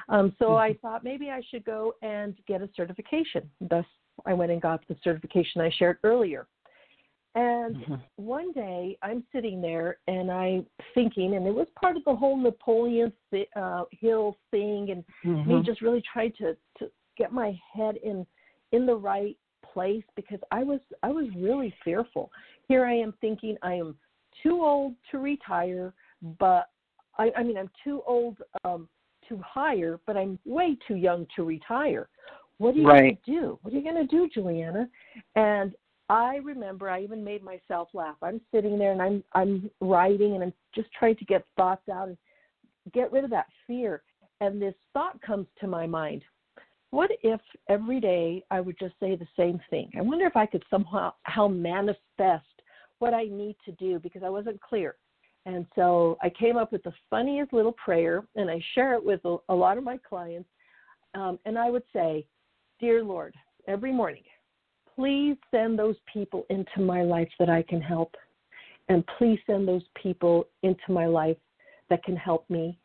Um, 0.07 0.35
so 0.39 0.45
mm-hmm. 0.45 0.57
I 0.57 0.77
thought 0.81 1.03
maybe 1.03 1.29
I 1.29 1.41
should 1.49 1.65
go 1.65 1.93
and 2.01 2.35
get 2.47 2.61
a 2.61 2.69
certification. 2.75 3.49
Thus, 3.61 3.85
I 4.25 4.33
went 4.33 4.51
and 4.51 4.61
got 4.61 4.87
the 4.87 4.95
certification 5.03 5.61
I 5.61 5.71
shared 5.77 5.97
earlier. 6.03 6.47
And 7.35 7.75
mm-hmm. 7.75 7.95
one 8.15 8.51
day 8.53 8.97
I'm 9.03 9.23
sitting 9.31 9.61
there 9.61 9.97
and 10.07 10.31
I'm 10.31 10.65
thinking, 10.95 11.35
and 11.35 11.45
it 11.45 11.53
was 11.53 11.67
part 11.79 11.95
of 11.95 12.03
the 12.05 12.15
whole 12.15 12.35
Napoleon 12.35 13.13
uh, 13.55 13.83
Hill 13.91 14.35
thing, 14.49 14.89
and 14.91 15.03
mm-hmm. 15.23 15.57
me 15.57 15.63
just 15.63 15.81
really 15.81 16.01
trying 16.11 16.33
to, 16.39 16.55
to 16.79 16.89
get 17.17 17.31
my 17.31 17.57
head 17.73 17.97
in 18.03 18.25
in 18.71 18.85
the 18.85 18.95
right 18.95 19.37
place 19.73 20.03
because 20.15 20.39
I 20.51 20.63
was 20.63 20.79
I 21.03 21.09
was 21.09 21.27
really 21.37 21.73
fearful. 21.83 22.31
Here 22.67 22.85
I 22.85 22.93
am 22.93 23.13
thinking 23.21 23.57
I 23.61 23.73
am 23.73 23.95
too 24.41 24.61
old 24.63 24.95
to 25.11 25.19
retire, 25.19 25.93
but 26.39 26.69
I, 27.17 27.31
I 27.37 27.43
mean 27.43 27.57
I'm 27.57 27.69
too 27.83 28.01
old 28.07 28.37
um, 28.63 28.87
to 29.29 29.41
hire, 29.45 29.99
but 30.05 30.17
I'm 30.17 30.37
way 30.45 30.77
too 30.87 30.95
young 30.95 31.25
to 31.35 31.43
retire. 31.43 32.09
What 32.57 32.75
are 32.75 32.77
you 32.77 32.87
right. 32.87 32.99
going 32.99 33.17
to 33.25 33.31
do? 33.31 33.59
What 33.61 33.73
are 33.73 33.77
you 33.77 33.83
going 33.83 34.07
to 34.07 34.15
do, 34.15 34.29
Juliana? 34.33 34.89
And 35.35 35.73
I 36.09 36.37
remember 36.37 36.89
I 36.89 37.01
even 37.03 37.23
made 37.23 37.43
myself 37.43 37.89
laugh. 37.93 38.15
I'm 38.21 38.41
sitting 38.53 38.77
there 38.77 38.91
and 38.91 39.01
I'm 39.01 39.23
I'm 39.33 39.69
writing 39.79 40.33
and 40.33 40.43
I'm 40.43 40.53
just 40.75 40.89
trying 40.97 41.15
to 41.17 41.25
get 41.25 41.45
thoughts 41.55 41.87
out 41.87 42.07
and 42.07 42.17
get 42.93 43.11
rid 43.11 43.23
of 43.23 43.29
that 43.29 43.45
fear. 43.67 44.01
And 44.41 44.61
this 44.61 44.73
thought 44.93 45.21
comes 45.21 45.47
to 45.61 45.67
my 45.67 45.85
mind. 45.85 46.23
What 46.91 47.11
if 47.21 47.39
every 47.69 47.99
day 47.99 48.43
I 48.49 48.59
would 48.59 48.77
just 48.79 48.95
say 48.99 49.15
the 49.15 49.27
same 49.37 49.59
thing? 49.69 49.91
I 49.97 50.01
wonder 50.01 50.25
if 50.25 50.35
I 50.35 50.47
could 50.47 50.63
somehow 50.69 51.13
how 51.23 51.47
manifest 51.47 52.45
what 52.97 53.13
I 53.13 53.25
need 53.25 53.55
to 53.65 53.71
do 53.73 53.99
because 53.99 54.23
I 54.23 54.29
wasn't 54.29 54.59
clear. 54.61 54.95
And 55.49 55.65
so 55.73 56.15
I 56.21 56.29
came 56.29 56.57
up 56.57 56.71
with 56.71 56.83
the 56.83 56.93
funniest 57.09 57.53
little 57.53 57.71
prayer, 57.71 58.23
and 58.35 58.51
I 58.51 58.61
share 58.75 58.93
it 58.93 59.03
with 59.03 59.19
a, 59.25 59.37
a 59.49 59.55
lot 59.55 59.79
of 59.79 59.83
my 59.83 59.97
clients. 59.97 60.47
Um, 61.15 61.39
and 61.45 61.57
I 61.57 61.71
would 61.71 61.81
say, 61.91 62.27
Dear 62.79 63.03
Lord, 63.03 63.33
every 63.67 63.91
morning, 63.91 64.21
please 64.95 65.37
send 65.49 65.79
those 65.79 65.95
people 66.11 66.45
into 66.51 66.81
my 66.81 67.01
life 67.01 67.29
that 67.39 67.49
I 67.49 67.63
can 67.63 67.81
help. 67.81 68.15
And 68.89 69.03
please 69.17 69.39
send 69.47 69.67
those 69.67 69.81
people 70.01 70.47
into 70.61 70.91
my 70.91 71.07
life 71.07 71.37
that 71.89 72.03
can 72.03 72.15
help 72.15 72.47
me. 72.47 72.77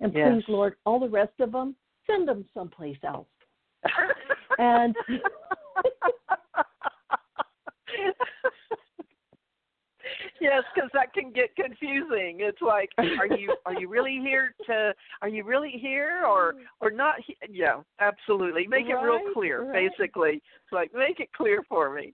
And 0.00 0.12
yes. 0.14 0.28
please, 0.30 0.44
Lord, 0.46 0.74
all 0.84 1.00
the 1.00 1.08
rest 1.08 1.40
of 1.40 1.52
them, 1.52 1.74
send 2.06 2.28
them 2.28 2.44
someplace 2.52 2.98
else. 3.02 3.26
and 4.58 4.94
yes, 10.44 10.62
because 10.74 10.90
that 10.92 11.12
can 11.12 11.32
get 11.32 11.54
confusing. 11.56 12.38
It's 12.40 12.60
like, 12.60 12.90
are 12.98 13.26
you 13.26 13.54
are 13.66 13.78
you 13.78 13.88
really 13.88 14.18
here 14.22 14.54
to? 14.66 14.94
Are 15.22 15.28
you 15.28 15.44
really 15.44 15.74
here 15.80 16.24
or 16.26 16.54
or 16.80 16.90
not? 16.90 17.14
He- 17.26 17.36
yeah, 17.50 17.80
absolutely. 18.00 18.66
Make 18.66 18.86
right, 18.86 19.02
it 19.02 19.06
real 19.06 19.20
clear. 19.32 19.64
Right. 19.64 19.90
Basically, 19.90 20.34
it's 20.34 20.72
like 20.72 20.92
make 20.94 21.20
it 21.20 21.32
clear 21.32 21.62
for 21.68 21.94
me. 21.94 22.12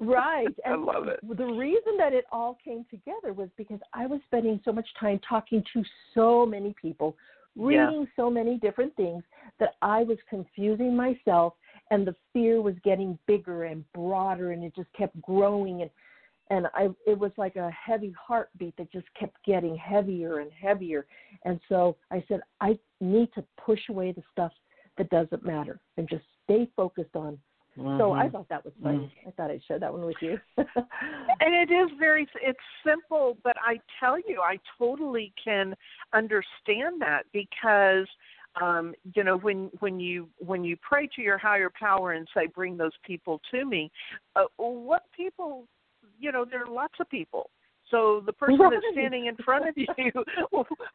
right. 0.00 0.46
And 0.64 0.74
I 0.74 0.76
love 0.76 1.08
it. 1.08 1.20
The 1.22 1.44
reason 1.44 1.96
that 1.98 2.12
it 2.12 2.24
all 2.30 2.58
came 2.62 2.84
together 2.90 3.32
was 3.32 3.48
because 3.56 3.80
I 3.94 4.06
was 4.06 4.20
spending 4.26 4.60
so 4.64 4.72
much 4.72 4.86
time 5.00 5.20
talking 5.26 5.62
to 5.72 5.82
so 6.14 6.44
many 6.44 6.74
people, 6.80 7.16
reading 7.56 8.00
yeah. 8.00 8.04
so 8.16 8.30
many 8.30 8.58
different 8.58 8.94
things 8.96 9.22
that 9.58 9.74
I 9.82 10.02
was 10.02 10.18
confusing 10.28 10.96
myself 10.96 11.54
and 11.90 12.06
the 12.06 12.14
fear 12.32 12.60
was 12.60 12.74
getting 12.84 13.18
bigger 13.26 13.64
and 13.64 13.84
broader 13.92 14.52
and 14.52 14.62
it 14.62 14.74
just 14.74 14.92
kept 14.92 15.20
growing 15.22 15.82
and 15.82 15.90
and 16.50 16.66
I 16.74 16.88
it 17.06 17.18
was 17.18 17.32
like 17.36 17.56
a 17.56 17.70
heavy 17.70 18.14
heartbeat 18.18 18.76
that 18.76 18.90
just 18.92 19.06
kept 19.18 19.36
getting 19.44 19.76
heavier 19.76 20.38
and 20.38 20.50
heavier. 20.52 21.06
And 21.44 21.60
so 21.68 21.96
I 22.10 22.24
said, 22.28 22.40
I 22.60 22.78
need 23.00 23.30
to 23.34 23.44
push 23.64 23.80
away 23.88 24.12
the 24.12 24.22
stuff 24.32 24.52
that 24.96 25.10
doesn't 25.10 25.44
matter 25.44 25.80
and 25.96 26.08
just 26.08 26.24
stay 26.44 26.68
focused 26.76 27.14
on. 27.14 27.38
Mm-hmm. 27.78 27.98
So 27.98 28.12
I 28.12 28.24
mm-hmm. 28.24 28.32
thought 28.32 28.48
that 28.48 28.64
was 28.64 28.74
funny. 28.82 28.98
Mm-hmm. 28.98 29.28
I 29.28 29.32
thought 29.32 29.50
I'd 29.50 29.62
share 29.68 29.78
that 29.78 29.92
one 29.92 30.04
with 30.04 30.16
you. 30.20 30.38
and 30.56 30.66
it 31.54 31.72
is 31.72 31.90
very 31.98 32.26
it's 32.42 32.58
simple, 32.84 33.36
but 33.44 33.56
I 33.60 33.78
tell 34.00 34.18
you, 34.18 34.40
I 34.42 34.58
totally 34.78 35.32
can 35.42 35.74
understand 36.12 37.00
that 37.00 37.24
because 37.32 38.06
um 38.62 38.94
you 39.14 39.22
know 39.22 39.36
when 39.36 39.70
when 39.80 40.00
you 40.00 40.26
when 40.38 40.64
you 40.64 40.74
pray 40.80 41.06
to 41.14 41.20
your 41.20 41.36
higher 41.36 41.70
power 41.78 42.12
and 42.12 42.26
say 42.34 42.46
bring 42.46 42.78
those 42.78 42.96
people 43.06 43.42
to 43.50 43.66
me 43.66 43.90
uh, 44.36 44.44
what 44.56 45.02
people 45.14 45.68
you 46.18 46.32
know, 46.32 46.44
there 46.44 46.64
are 46.64 46.72
lots 46.72 46.94
of 47.00 47.08
people. 47.08 47.50
So 47.90 48.22
the 48.24 48.32
person 48.34 48.58
right. 48.58 48.72
that's 48.72 48.84
standing 48.92 49.26
in 49.26 49.36
front 49.36 49.68
of 49.68 49.74
you, 49.76 49.86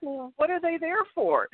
what 0.35 0.49
are 0.49 0.61
they 0.61 0.77
there 0.79 1.03
for? 1.13 1.47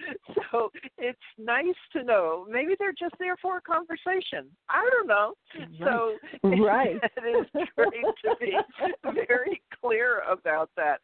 So 0.52 0.70
it's 0.98 1.18
nice 1.38 1.66
to 1.94 2.04
know. 2.04 2.46
Maybe 2.50 2.76
they're 2.78 2.94
just 2.98 3.16
there 3.20 3.38
for 3.42 3.58
a 3.58 3.62
conversation. 3.62 4.48
I 4.70 4.90
don't 4.92 5.08
know. 5.08 5.34
So 5.80 6.16
right, 6.44 6.98
it 7.02 7.48
is 7.56 7.68
great 7.76 7.92
to 8.26 8.36
be 8.40 8.58
very 9.28 9.62
clear 9.82 10.22
about 10.30 10.70
that. 10.76 11.00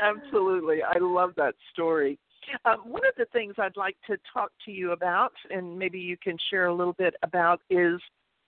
Absolutely, 0.00 0.82
I 0.82 0.98
love 0.98 1.32
that 1.36 1.54
story. 1.72 2.18
Um, 2.64 2.78
one 2.86 3.06
of 3.06 3.14
the 3.18 3.26
things 3.26 3.54
I'd 3.58 3.76
like 3.76 3.96
to 4.06 4.16
talk 4.32 4.50
to 4.64 4.70
you 4.70 4.92
about, 4.92 5.32
and 5.50 5.78
maybe 5.78 5.98
you 5.98 6.16
can 6.16 6.36
share 6.50 6.66
a 6.66 6.74
little 6.74 6.94
bit 6.94 7.14
about, 7.22 7.60
is 7.68 8.00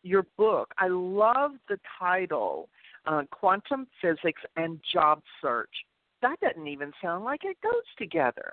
your 0.02 0.24
book. 0.38 0.72
I 0.78 0.88
love 0.88 1.52
the 1.68 1.78
title 1.98 2.70
uh, 3.06 3.22
quantum 3.30 3.86
physics 4.00 4.42
and 4.56 4.80
job 4.92 5.20
search. 5.40 5.70
That 6.22 6.38
doesn't 6.40 6.66
even 6.66 6.92
sound 7.02 7.24
like 7.24 7.44
it 7.44 7.56
goes 7.62 7.72
together. 7.98 8.52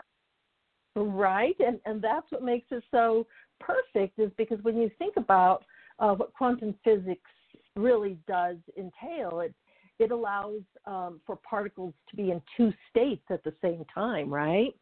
Right, 0.95 1.55
and 1.59 1.79
and 1.85 2.01
that's 2.01 2.31
what 2.31 2.43
makes 2.43 2.67
it 2.71 2.83
so 2.89 3.27
perfect 3.59 4.17
is 4.19 4.31
because 4.37 4.57
when 4.63 4.77
you 4.77 4.89
think 4.97 5.15
about 5.17 5.63
uh, 5.99 6.13
what 6.13 6.33
quantum 6.33 6.73
physics 6.83 7.29
really 7.75 8.17
does 8.27 8.57
entail, 8.77 9.41
it 9.41 9.53
it 9.99 10.11
allows 10.11 10.61
um, 10.85 11.21
for 11.25 11.35
particles 11.37 11.93
to 12.09 12.15
be 12.15 12.31
in 12.31 12.41
two 12.55 12.71
states 12.89 13.23
at 13.29 13.43
the 13.43 13.53
same 13.61 13.83
time, 13.93 14.31
right? 14.33 14.73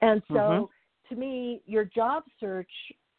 And 0.00 0.22
so, 0.32 0.70
Mm-hmm. 1.08 1.14
to 1.14 1.20
me, 1.20 1.62
your 1.66 1.84
job 1.84 2.24
search 2.40 2.70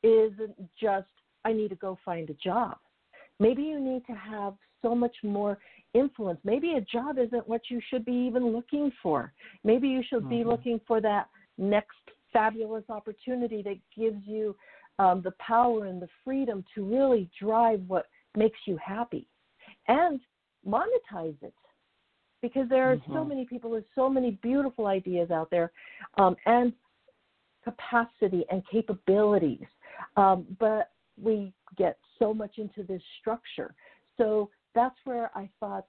isn't 0.04 0.56
just 0.80 1.08
I 1.46 1.54
need 1.54 1.70
to 1.70 1.76
go 1.76 1.98
find 2.04 2.30
a 2.30 2.34
job. 2.36 2.78
Maybe 3.40 3.64
you 3.64 3.80
need 3.80 4.06
to 4.08 4.14
have 4.14 4.54
so 4.86 4.94
much 4.94 5.16
more 5.24 5.58
influence. 5.96 6.40
Maybe 6.44 6.74
a 6.74 6.82
job 6.82 7.18
isn't 7.18 7.48
what 7.48 7.62
you 7.70 7.82
should 7.90 8.06
be 8.06 8.14
even 8.14 8.48
looking 8.48 8.92
for. 9.02 9.34
Maybe 9.64 9.88
you 9.88 10.04
should 10.08 10.30
be 10.30 10.44
Mhm. 10.44 10.48
looking 10.48 10.80
for 10.88 11.02
that 11.02 11.30
next 11.58 11.98
fabulous 12.32 12.84
opportunity 12.90 13.64
that 13.64 13.80
gives 13.98 14.22
you 14.28 14.56
um, 15.00 15.22
the 15.24 15.32
power 15.40 15.86
and 15.86 16.02
the 16.02 16.10
freedom 16.24 16.64
to 16.76 16.86
really 16.86 17.30
drive 17.42 17.82
what 17.88 18.06
makes 18.38 18.60
you 18.66 18.78
happy 18.78 19.28
and 19.88 20.20
monetize 20.68 21.42
it. 21.42 21.54
Because 22.42 22.70
there 22.70 22.92
are 22.92 22.98
so 23.08 23.24
Mhm. 23.24 23.30
many 23.30 23.46
people 23.46 23.72
with 23.72 23.86
so 23.96 24.08
many 24.10 24.32
beautiful 24.44 24.86
ideas 24.86 25.32
out 25.32 25.50
there 25.50 25.72
um, 26.18 26.36
and 26.46 26.74
capacity 27.64 28.46
and 28.52 28.62
capabilities. 28.68 29.66
Um, 30.16 30.46
but 30.60 30.92
we 31.22 31.54
get 31.78 31.98
so 32.20 32.34
much 32.34 32.58
into 32.58 32.84
this 32.84 33.02
structure. 33.20 33.74
So 34.18 34.50
that's 34.76 34.96
where 35.06 35.32
I 35.36 35.50
thought, 35.60 35.86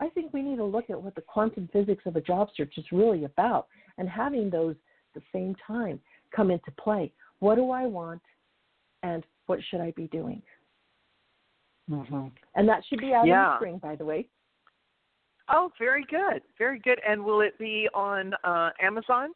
I 0.00 0.08
think 0.08 0.32
we 0.32 0.42
need 0.42 0.56
to 0.56 0.64
look 0.64 0.90
at 0.90 1.00
what 1.00 1.14
the 1.14 1.20
quantum 1.20 1.68
physics 1.72 2.04
of 2.06 2.16
a 2.16 2.20
job 2.20 2.48
search 2.56 2.72
is 2.78 2.84
really 2.90 3.24
about 3.24 3.68
and 3.98 4.08
having 4.08 4.50
those 4.50 4.74
at 5.14 5.22
the 5.22 5.38
same 5.38 5.54
time 5.66 6.00
come 6.34 6.50
into 6.50 6.70
play. 6.72 7.12
What 7.38 7.56
do 7.56 7.70
I 7.70 7.86
want 7.86 8.22
and 9.02 9.24
what 9.46 9.60
should 9.70 9.80
I 9.80 9.92
be 9.92 10.08
doing? 10.08 10.42
Mm-hmm. 11.90 12.28
And 12.54 12.68
that 12.68 12.82
should 12.88 13.00
be 13.00 13.12
out 13.12 13.24
in 13.24 13.30
the 13.30 13.56
spring, 13.58 13.78
by 13.78 13.96
the 13.96 14.04
way. 14.04 14.26
Oh, 15.52 15.70
very 15.78 16.06
good, 16.08 16.42
very 16.56 16.78
good. 16.78 17.00
And 17.06 17.24
will 17.24 17.40
it 17.40 17.58
be 17.58 17.88
on 17.92 18.32
uh, 18.44 18.70
Amazon? 18.80 19.30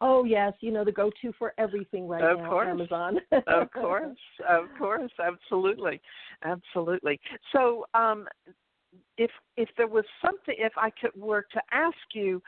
Oh 0.00 0.24
yes, 0.24 0.52
you 0.60 0.70
know 0.72 0.84
the 0.84 0.92
go-to 0.92 1.32
for 1.38 1.54
everything 1.58 2.08
right 2.08 2.22
Of 2.22 2.38
now, 2.38 2.48
course. 2.50 2.68
Amazon. 2.68 3.18
of 3.46 3.70
course, 3.72 4.18
of 4.48 4.64
course, 4.78 5.12
absolutely, 5.22 6.00
absolutely. 6.44 7.20
So, 7.52 7.86
um, 7.94 8.26
if 9.18 9.30
if 9.56 9.68
there 9.76 9.86
was 9.88 10.04
something, 10.24 10.54
if 10.58 10.72
I 10.76 10.90
could 10.90 11.10
were 11.16 11.46
to 11.52 11.60
ask 11.72 11.96
you, 12.14 12.42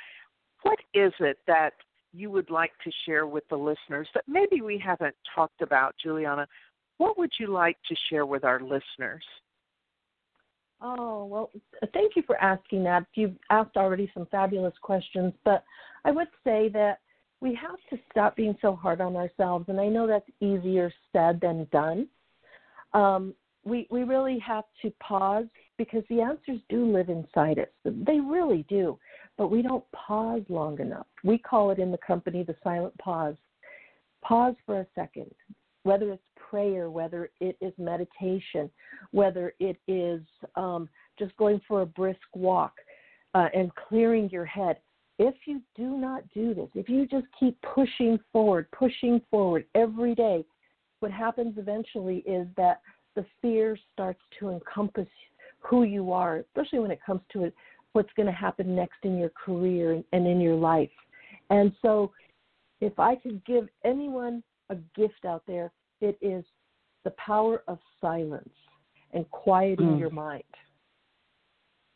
what 0.62 0.78
is 0.94 1.12
it 1.20 1.38
that 1.46 1.72
you 2.12 2.30
would 2.30 2.50
like 2.50 2.72
to 2.84 2.90
share 3.04 3.26
with 3.26 3.44
the 3.48 3.56
listeners 3.56 4.08
that 4.14 4.24
maybe 4.26 4.60
we 4.62 4.78
haven't 4.78 5.14
talked 5.34 5.62
about, 5.62 5.94
Julianna? 6.02 6.46
What 6.98 7.16
would 7.18 7.32
you 7.38 7.46
like 7.48 7.76
to 7.88 7.94
share 8.10 8.26
with 8.26 8.44
our 8.44 8.60
listeners? 8.60 9.24
Oh, 10.80 11.24
well, 11.24 11.50
thank 11.92 12.14
you 12.14 12.22
for 12.26 12.36
asking 12.36 12.84
that. 12.84 13.04
You've 13.14 13.36
asked 13.50 13.76
already 13.76 14.10
some 14.14 14.26
fabulous 14.30 14.74
questions, 14.80 15.32
but 15.44 15.64
I 16.04 16.12
would 16.12 16.28
say 16.44 16.68
that 16.72 16.98
we 17.40 17.54
have 17.54 17.78
to 17.90 17.98
stop 18.10 18.36
being 18.36 18.56
so 18.60 18.74
hard 18.74 19.00
on 19.00 19.16
ourselves, 19.16 19.66
and 19.68 19.80
I 19.80 19.88
know 19.88 20.06
that's 20.06 20.28
easier 20.40 20.92
said 21.12 21.40
than 21.40 21.66
done. 21.70 22.08
Um, 22.94 23.34
we 23.64 23.86
we 23.90 24.02
really 24.02 24.38
have 24.40 24.64
to 24.82 24.90
pause 25.00 25.46
because 25.76 26.02
the 26.08 26.20
answers 26.20 26.60
do 26.68 26.90
live 26.90 27.08
inside 27.08 27.58
us. 27.58 27.68
They 27.84 28.18
really 28.18 28.64
do, 28.68 28.98
but 29.36 29.50
we 29.50 29.62
don't 29.62 29.84
pause 29.92 30.42
long 30.48 30.80
enough. 30.80 31.06
We 31.22 31.38
call 31.38 31.70
it 31.70 31.78
in 31.78 31.92
the 31.92 31.98
company 31.98 32.42
the 32.42 32.56
silent 32.64 32.96
pause. 32.98 33.36
Pause 34.22 34.54
for 34.66 34.80
a 34.80 34.86
second, 34.94 35.30
whether 35.84 36.12
it's 36.12 36.22
prayer, 36.50 36.90
whether 36.90 37.30
it 37.40 37.56
is 37.60 37.72
meditation, 37.78 38.70
whether 39.12 39.54
it 39.60 39.78
is 39.86 40.22
um, 40.56 40.88
just 41.18 41.36
going 41.36 41.60
for 41.68 41.82
a 41.82 41.86
brisk 41.86 42.20
walk 42.34 42.72
uh, 43.34 43.48
and 43.54 43.70
clearing 43.88 44.28
your 44.30 44.44
head. 44.44 44.78
If 45.18 45.34
you 45.46 45.60
do 45.74 45.96
not 45.96 46.22
do 46.32 46.54
this, 46.54 46.68
if 46.74 46.88
you 46.88 47.06
just 47.06 47.26
keep 47.38 47.60
pushing 47.62 48.18
forward, 48.32 48.68
pushing 48.70 49.20
forward 49.30 49.64
every 49.74 50.14
day, 50.14 50.44
what 51.00 51.10
happens 51.10 51.58
eventually 51.58 52.18
is 52.18 52.46
that 52.56 52.80
the 53.16 53.24
fear 53.42 53.76
starts 53.92 54.20
to 54.38 54.50
encompass 54.50 55.08
who 55.58 55.82
you 55.82 56.12
are, 56.12 56.36
especially 56.38 56.78
when 56.78 56.90
it 56.90 57.00
comes 57.04 57.20
to 57.32 57.44
it, 57.44 57.54
what's 57.92 58.12
going 58.16 58.26
to 58.26 58.32
happen 58.32 58.76
next 58.76 58.98
in 59.02 59.18
your 59.18 59.30
career 59.30 60.02
and, 60.12 60.26
in 60.26 60.40
your 60.40 60.54
life. 60.54 60.90
And 61.50 61.72
so, 61.82 62.12
if 62.80 62.98
I 62.98 63.16
could 63.16 63.44
give 63.44 63.68
anyone 63.84 64.42
a 64.70 64.76
gift 64.94 65.24
out 65.26 65.42
there, 65.48 65.72
it 66.00 66.16
is 66.20 66.44
the 67.02 67.10
power 67.10 67.64
of 67.66 67.78
silence 68.00 68.54
and 69.12 69.28
quieting 69.30 69.96
Mm. 69.96 69.98
your 69.98 70.10
mind. 70.10 70.44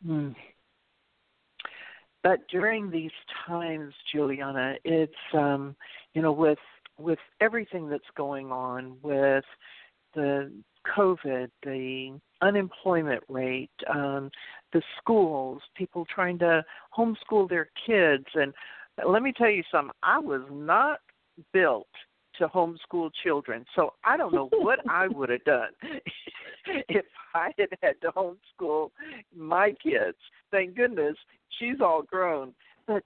Mm. 0.05 0.35
But 2.23 2.47
during 2.49 2.91
these 2.91 3.11
times, 3.47 3.93
Julianna, 4.13 4.75
it's 4.85 5.13
um, 5.35 5.75
you 6.15 6.23
know 6.23 6.33
with 6.33 6.59
with 6.99 7.19
everything 7.41 7.89
that's 7.89 8.03
going 8.17 8.53
on 8.53 8.97
with 9.03 9.45
the 10.15 10.53
COVID, 10.97 11.49
the 11.63 12.19
unemployment 12.43 13.23
rate, 13.29 13.71
um, 13.93 14.31
the 14.73 14.83
schools, 14.99 15.63
people 15.77 16.05
trying 16.13 16.39
to 16.41 16.65
homeschool 16.97 17.49
their 17.49 17.71
kids, 17.87 18.27
and 18.35 18.53
let 19.07 19.23
me 19.23 19.33
tell 19.37 19.51
you 19.51 19.63
something. 19.71 19.95
I 20.03 20.19
was 20.19 20.43
not 20.51 21.01
built 21.53 21.89
to 22.38 22.49
homeschool 22.49 23.11
children, 23.23 23.64
so 23.75 23.95
I 24.05 24.16
don't 24.16 24.35
know 24.35 24.49
what 24.53 24.81
I 24.88 25.09
would 25.09 25.29
have 25.29 25.45
done 25.45 25.71
if 26.66 27.05
I 27.35 27.51
had 27.59 27.68
had 27.83 28.01
to 28.03 28.09
homeschool 28.09 28.90
my 29.37 29.75
kids. 29.83 30.16
Thank 30.51 30.77
goodness 30.77 31.16
she's 31.59 31.81
all 31.81 32.03
grown. 32.03 32.53
But 32.87 33.03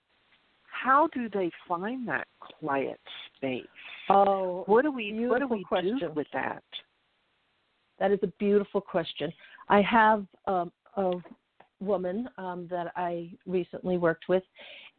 how 0.62 1.08
do 1.12 1.28
they 1.28 1.50
find 1.66 2.06
that 2.08 2.26
quiet 2.40 3.00
space? 3.36 3.64
Oh, 4.08 4.64
What 4.66 4.82
do 4.82 4.92
we 4.92 5.12
what 5.26 5.40
do 5.40 5.48
we 5.48 5.64
question. 5.64 5.98
do 5.98 6.10
with 6.10 6.26
that? 6.32 6.62
That 7.98 8.10
is 8.12 8.18
a 8.22 8.28
beautiful 8.38 8.80
question. 8.80 9.32
I 9.68 9.80
have 9.82 10.26
um, 10.46 10.70
a 10.96 11.12
woman 11.80 12.28
um, 12.38 12.66
that 12.70 12.92
I 12.96 13.30
recently 13.46 13.98
worked 13.98 14.28
with, 14.28 14.42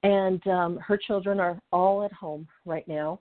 and 0.03 0.45
um, 0.47 0.77
her 0.77 0.97
children 0.97 1.39
are 1.39 1.59
all 1.71 2.03
at 2.03 2.11
home 2.11 2.47
right 2.65 2.87
now. 2.87 3.19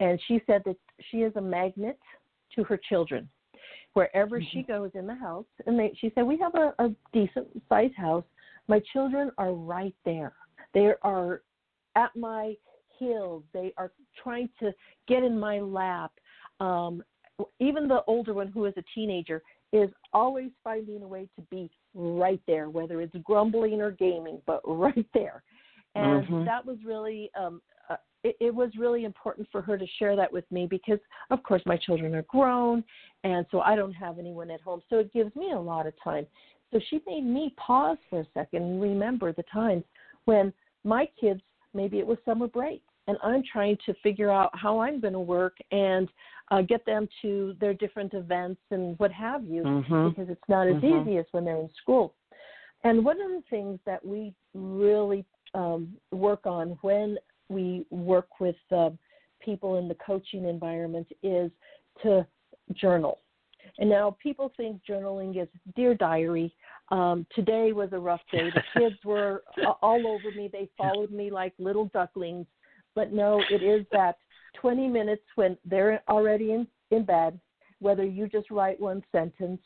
And 0.00 0.20
she 0.26 0.40
said 0.46 0.62
that 0.64 0.76
she 1.10 1.18
is 1.18 1.34
a 1.36 1.40
magnet 1.40 1.98
to 2.56 2.64
her 2.64 2.78
children. 2.88 3.28
Wherever 3.92 4.40
she 4.52 4.62
goes 4.62 4.90
in 4.94 5.06
the 5.06 5.14
house, 5.14 5.46
and 5.66 5.78
they, 5.78 5.92
she 6.00 6.12
said, 6.14 6.22
We 6.22 6.38
have 6.38 6.54
a, 6.54 6.74
a 6.78 6.94
decent 7.12 7.48
sized 7.68 7.96
house. 7.96 8.24
My 8.68 8.80
children 8.92 9.30
are 9.36 9.52
right 9.52 9.94
there. 10.04 10.32
They 10.74 10.92
are 11.02 11.42
at 11.96 12.14
my 12.14 12.54
heels. 12.98 13.42
They 13.52 13.72
are 13.76 13.90
trying 14.22 14.48
to 14.60 14.72
get 15.08 15.24
in 15.24 15.38
my 15.38 15.58
lap. 15.58 16.12
Um, 16.60 17.02
even 17.58 17.88
the 17.88 18.04
older 18.06 18.32
one 18.34 18.48
who 18.48 18.66
is 18.66 18.74
a 18.76 18.84
teenager 18.94 19.42
is 19.72 19.90
always 20.12 20.50
finding 20.62 21.02
a 21.02 21.08
way 21.08 21.28
to 21.36 21.42
be 21.50 21.70
right 21.94 22.40
there, 22.46 22.70
whether 22.70 23.00
it's 23.00 23.14
grumbling 23.24 23.80
or 23.80 23.90
gaming, 23.90 24.40
but 24.46 24.60
right 24.66 25.06
there. 25.14 25.42
And 25.96 26.24
Mhm. 26.24 26.44
that 26.44 26.64
was 26.64 26.78
really, 26.84 27.30
um, 27.34 27.60
uh, 27.90 27.96
it, 28.22 28.36
it 28.40 28.54
was 28.54 28.70
really 28.78 29.04
important 29.04 29.48
for 29.50 29.60
her 29.60 29.76
to 29.76 29.86
share 29.98 30.16
that 30.16 30.32
with 30.32 30.50
me 30.50 30.66
because, 30.66 30.98
of 31.30 31.42
course, 31.42 31.62
my 31.66 31.76
children 31.76 32.14
are 32.14 32.22
grown, 32.22 32.84
and 33.24 33.44
so 33.50 33.60
I 33.60 33.76
don't 33.76 33.92
have 33.92 34.18
anyone 34.18 34.50
at 34.50 34.60
home. 34.60 34.82
So 34.88 34.98
it 34.98 35.12
gives 35.12 35.34
me 35.36 35.52
a 35.52 35.58
lot 35.58 35.86
of 35.86 35.94
time. 36.02 36.26
So 36.72 36.80
she 36.88 37.00
made 37.06 37.24
me 37.24 37.54
pause 37.56 37.98
for 38.08 38.20
a 38.20 38.26
second 38.32 38.62
and 38.62 38.80
remember 38.80 39.32
the 39.32 39.44
times 39.52 39.84
when 40.24 40.52
my 40.84 41.08
kids, 41.20 41.40
maybe 41.74 41.98
it 41.98 42.06
was 42.06 42.18
summer 42.24 42.46
break, 42.46 42.82
and 43.08 43.16
I'm 43.24 43.42
trying 43.50 43.76
to 43.86 43.94
figure 44.02 44.30
out 44.30 44.50
how 44.54 44.78
I'm 44.78 45.00
going 45.00 45.14
to 45.14 45.20
work 45.20 45.56
and 45.72 46.08
uh, 46.50 46.62
get 46.62 46.84
them 46.86 47.08
to 47.22 47.56
their 47.60 47.74
different 47.74 48.14
events 48.14 48.60
and 48.70 48.98
what 48.98 49.10
have 49.12 49.44
you, 49.44 49.62
Mhm. 49.64 50.10
because 50.10 50.28
it's 50.28 50.48
not 50.48 50.68
as 50.68 50.76
Mhm. 50.76 51.02
easy 51.02 51.18
as 51.18 51.26
when 51.32 51.44
they're 51.44 51.56
in 51.56 51.70
school. 51.70 52.14
And 52.84 53.04
one 53.04 53.20
of 53.20 53.30
the 53.30 53.42
things 53.50 53.80
that 53.84 54.04
we 54.04 54.34
really 54.54 55.24
um, 55.54 55.96
work 56.12 56.46
on 56.46 56.78
when 56.82 57.18
we 57.50 57.84
work 57.90 58.40
with 58.40 58.56
uh, 58.74 58.90
people 59.40 59.78
in 59.78 59.88
the 59.88 59.96
coaching 59.96 60.46
environment 60.46 61.08
is 61.22 61.50
to 62.02 62.26
journal. 62.74 63.18
And 63.78 63.88
now 63.88 64.16
people 64.22 64.52
think 64.56 64.80
journaling 64.88 65.40
is 65.40 65.48
dear 65.76 65.94
diary. 65.94 66.54
Um, 66.90 67.26
today 67.34 67.72
was 67.72 67.90
a 67.92 67.98
rough 67.98 68.20
day. 68.32 68.50
The 68.54 68.62
kids 68.80 68.96
were 69.04 69.42
all 69.82 70.06
over 70.06 70.30
me. 70.36 70.48
They 70.52 70.68
followed 70.76 71.10
me 71.10 71.30
like 71.30 71.54
little 71.58 71.86
ducklings. 71.92 72.46
But 72.94 73.12
no, 73.12 73.42
it 73.50 73.62
is 73.62 73.86
that 73.92 74.16
20 74.60 74.88
minutes 74.88 75.22
when 75.36 75.56
they're 75.64 76.02
already 76.08 76.52
in, 76.52 76.66
in 76.90 77.04
bed, 77.04 77.38
whether 77.78 78.04
you 78.04 78.28
just 78.28 78.50
write 78.50 78.80
one 78.80 79.02
sentence, 79.12 79.60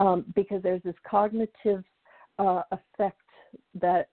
um, 0.00 0.24
because 0.34 0.62
there's 0.62 0.82
this 0.82 0.94
cognitive 1.08 1.84
uh, 2.38 2.62
effect 2.72 3.20
that 3.80 4.08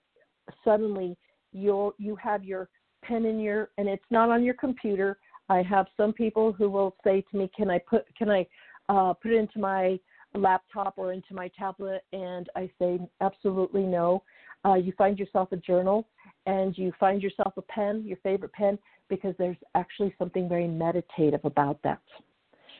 suddenly 0.63 1.17
you'll 1.51 1.93
you 1.97 2.15
have 2.15 2.43
your 2.43 2.69
pen 3.01 3.25
in 3.25 3.39
your 3.39 3.69
and 3.77 3.87
it's 3.87 4.03
not 4.09 4.29
on 4.29 4.43
your 4.43 4.55
computer. 4.55 5.17
I 5.49 5.63
have 5.63 5.87
some 5.97 6.13
people 6.13 6.51
who 6.51 6.69
will 6.69 6.95
say 7.03 7.23
to 7.31 7.37
me, 7.37 7.49
"Can 7.55 7.69
I 7.69 7.79
put 7.79 8.05
can 8.15 8.29
I 8.29 8.47
uh, 8.89 9.13
put 9.13 9.31
it 9.31 9.37
into 9.37 9.59
my 9.59 9.99
laptop 10.35 10.93
or 10.97 11.13
into 11.13 11.33
my 11.33 11.49
tablet, 11.57 12.03
and 12.13 12.49
I 12.55 12.69
say 12.79 12.99
absolutely 13.21 13.83
no. 13.83 14.23
Uh, 14.65 14.75
you 14.75 14.93
find 14.97 15.17
yourself 15.17 15.51
a 15.51 15.57
journal 15.57 16.07
and 16.45 16.77
you 16.77 16.91
find 16.99 17.21
yourself 17.21 17.53
a 17.57 17.61
pen, 17.61 18.03
your 18.05 18.17
favorite 18.17 18.51
pen, 18.53 18.77
because 19.07 19.33
there's 19.37 19.57
actually 19.75 20.13
something 20.17 20.49
very 20.49 20.67
meditative 20.67 21.41
about 21.43 21.81
that. 21.83 22.01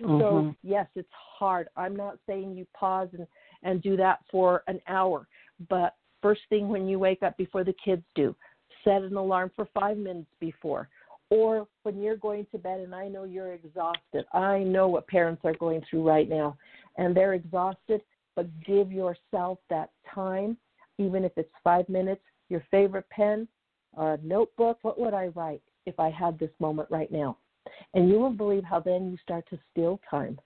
Mm-hmm. 0.01 0.19
So, 0.19 0.55
yes, 0.63 0.87
it's 0.95 1.09
hard. 1.11 1.67
I'm 1.75 1.95
not 1.95 2.17
saying 2.27 2.55
you 2.55 2.65
pause 2.73 3.09
and, 3.13 3.27
and 3.63 3.81
do 3.81 3.97
that 3.97 4.19
for 4.31 4.63
an 4.67 4.79
hour, 4.87 5.27
but 5.69 5.95
first 6.21 6.41
thing 6.49 6.67
when 6.67 6.87
you 6.87 6.99
wake 6.99 7.23
up 7.23 7.37
before 7.37 7.63
the 7.63 7.75
kids 7.83 8.03
do, 8.15 8.35
set 8.83 9.01
an 9.01 9.15
alarm 9.15 9.51
for 9.55 9.67
five 9.73 9.97
minutes 9.97 10.29
before. 10.39 10.89
Or 11.29 11.67
when 11.83 12.01
you're 12.01 12.17
going 12.17 12.47
to 12.51 12.57
bed, 12.57 12.79
and 12.79 12.95
I 12.95 13.07
know 13.07 13.23
you're 13.23 13.53
exhausted. 13.53 14.25
I 14.33 14.59
know 14.59 14.87
what 14.87 15.07
parents 15.07 15.41
are 15.45 15.53
going 15.53 15.81
through 15.87 16.07
right 16.07 16.27
now, 16.27 16.57
and 16.97 17.15
they're 17.15 17.35
exhausted, 17.35 18.01
but 18.35 18.47
give 18.65 18.91
yourself 18.91 19.59
that 19.69 19.91
time, 20.13 20.57
even 20.97 21.23
if 21.23 21.31
it's 21.37 21.53
five 21.63 21.87
minutes, 21.87 22.21
your 22.49 22.63
favorite 22.71 23.07
pen, 23.11 23.47
a 23.97 24.17
notebook. 24.23 24.79
What 24.81 24.99
would 24.99 25.13
I 25.13 25.27
write 25.27 25.61
if 25.85 25.99
I 25.99 26.09
had 26.09 26.39
this 26.39 26.51
moment 26.59 26.89
right 26.89 27.11
now? 27.11 27.37
And 27.93 28.09
you 28.09 28.17
will 28.19 28.31
believe 28.31 28.63
how 28.63 28.79
then 28.79 29.11
you 29.11 29.17
start 29.21 29.45
to 29.51 29.59
steal 29.71 29.99
time. 30.09 30.39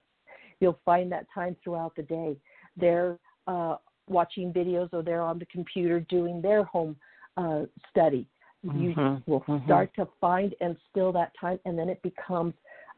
You'll 0.60 0.80
find 0.84 1.12
that 1.12 1.28
time 1.34 1.56
throughout 1.64 1.96
the 1.96 2.04
day. 2.04 2.36
They're 2.76 3.18
uh, 3.48 3.78
watching 4.08 4.52
videos 4.52 4.90
or 4.94 5.02
they're 5.02 5.22
on 5.22 5.40
the 5.40 5.46
computer 5.46 6.02
doing 6.02 6.42
their 6.42 6.64
home 6.64 6.96
uh, 7.38 7.64
study. 7.90 8.28
Mm-hmm. 8.66 8.82
You 8.82 9.22
will 9.26 9.42
mm-hmm. 9.42 9.66
start 9.66 9.92
to 9.96 10.08
find 10.22 10.56
and 10.62 10.78
steal 10.90 11.12
that 11.14 11.32
time, 11.40 11.60
and 11.66 11.78
then 11.78 11.90
it 11.90 12.02
becomes 12.02 12.54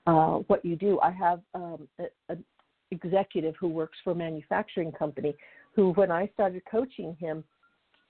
uh, 0.05 0.37
what 0.47 0.63
you 0.63 0.75
do. 0.75 0.99
I 0.99 1.11
have 1.11 1.41
um, 1.55 1.87
an 2.29 2.43
executive 2.91 3.55
who 3.59 3.67
works 3.67 3.97
for 4.03 4.11
a 4.11 4.15
manufacturing 4.15 4.91
company 4.91 5.35
who, 5.75 5.91
when 5.93 6.11
I 6.11 6.29
started 6.33 6.61
coaching 6.69 7.17
him, 7.19 7.43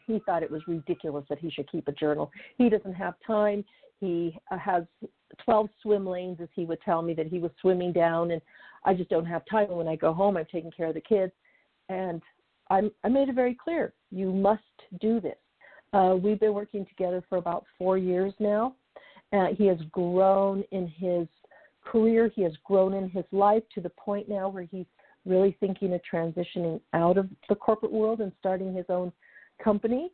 he 0.06 0.20
thought 0.26 0.44
it 0.44 0.52
was 0.52 0.62
ridiculous 0.68 1.26
that 1.30 1.40
he 1.40 1.50
should 1.50 1.72
keep 1.72 1.88
a 1.88 1.92
journal. 1.92 2.30
He 2.58 2.70
doesn't 2.70 2.94
have 2.94 3.16
time. 3.26 3.64
He 4.00 4.38
uh, 4.52 4.58
has 4.58 4.84
12 5.44 5.70
swim 5.82 6.06
lanes, 6.06 6.38
as 6.42 6.50
he 6.54 6.66
would 6.66 6.82
tell 6.82 7.02
me 7.02 7.14
that 7.14 7.28
he 7.28 7.40
was 7.40 7.52
swimming 7.62 7.94
down, 7.94 8.32
and 8.32 8.42
I 8.84 8.94
just 8.94 9.10
don't 9.10 9.26
have 9.26 9.44
time. 9.50 9.70
And 9.70 9.78
when 9.78 9.88
I 9.88 9.96
go 9.96 10.14
home, 10.14 10.38
I'm 10.38 10.46
taking 10.52 10.72
care 10.72 10.88
of 10.88 10.94
the 10.94 11.02
kids. 11.02 11.32
And 11.90 12.22
I'm, 12.70 12.92
I 13.04 13.10
made 13.10 13.30
it 13.30 13.36
very 13.36 13.56
clear 13.56 13.94
you 14.12 14.32
must 14.32 14.62
do 15.00 15.20
this. 15.20 15.38
Uh, 15.94 16.16
we've 16.22 16.40
been 16.40 16.54
working 16.54 16.86
together 16.86 17.24
for 17.30 17.38
about 17.38 17.66
four 17.78 17.98
years 17.98 18.34
now. 18.40 18.76
Uh, 19.34 19.48
he 19.58 19.66
has 19.66 19.78
grown 19.92 20.64
in 20.72 20.88
his 20.88 21.28
career, 21.84 22.32
he 22.34 22.42
has 22.42 22.54
grown 22.64 22.94
in 22.94 23.10
his 23.10 23.26
life 23.32 23.64
to 23.74 23.82
the 23.82 23.90
point 23.90 24.28
now 24.28 24.50
where 24.50 24.64
he's 24.64 24.86
really 25.26 25.56
thinking 25.60 25.94
of 25.94 26.02
transitioning 26.12 26.80
out 26.94 27.18
of 27.18 27.28
the 27.50 27.56
corporate 27.56 27.92
world 27.92 28.22
and 28.22 28.32
starting 28.40 28.74
his 28.74 28.86
own 28.90 29.12
company. 29.64 30.12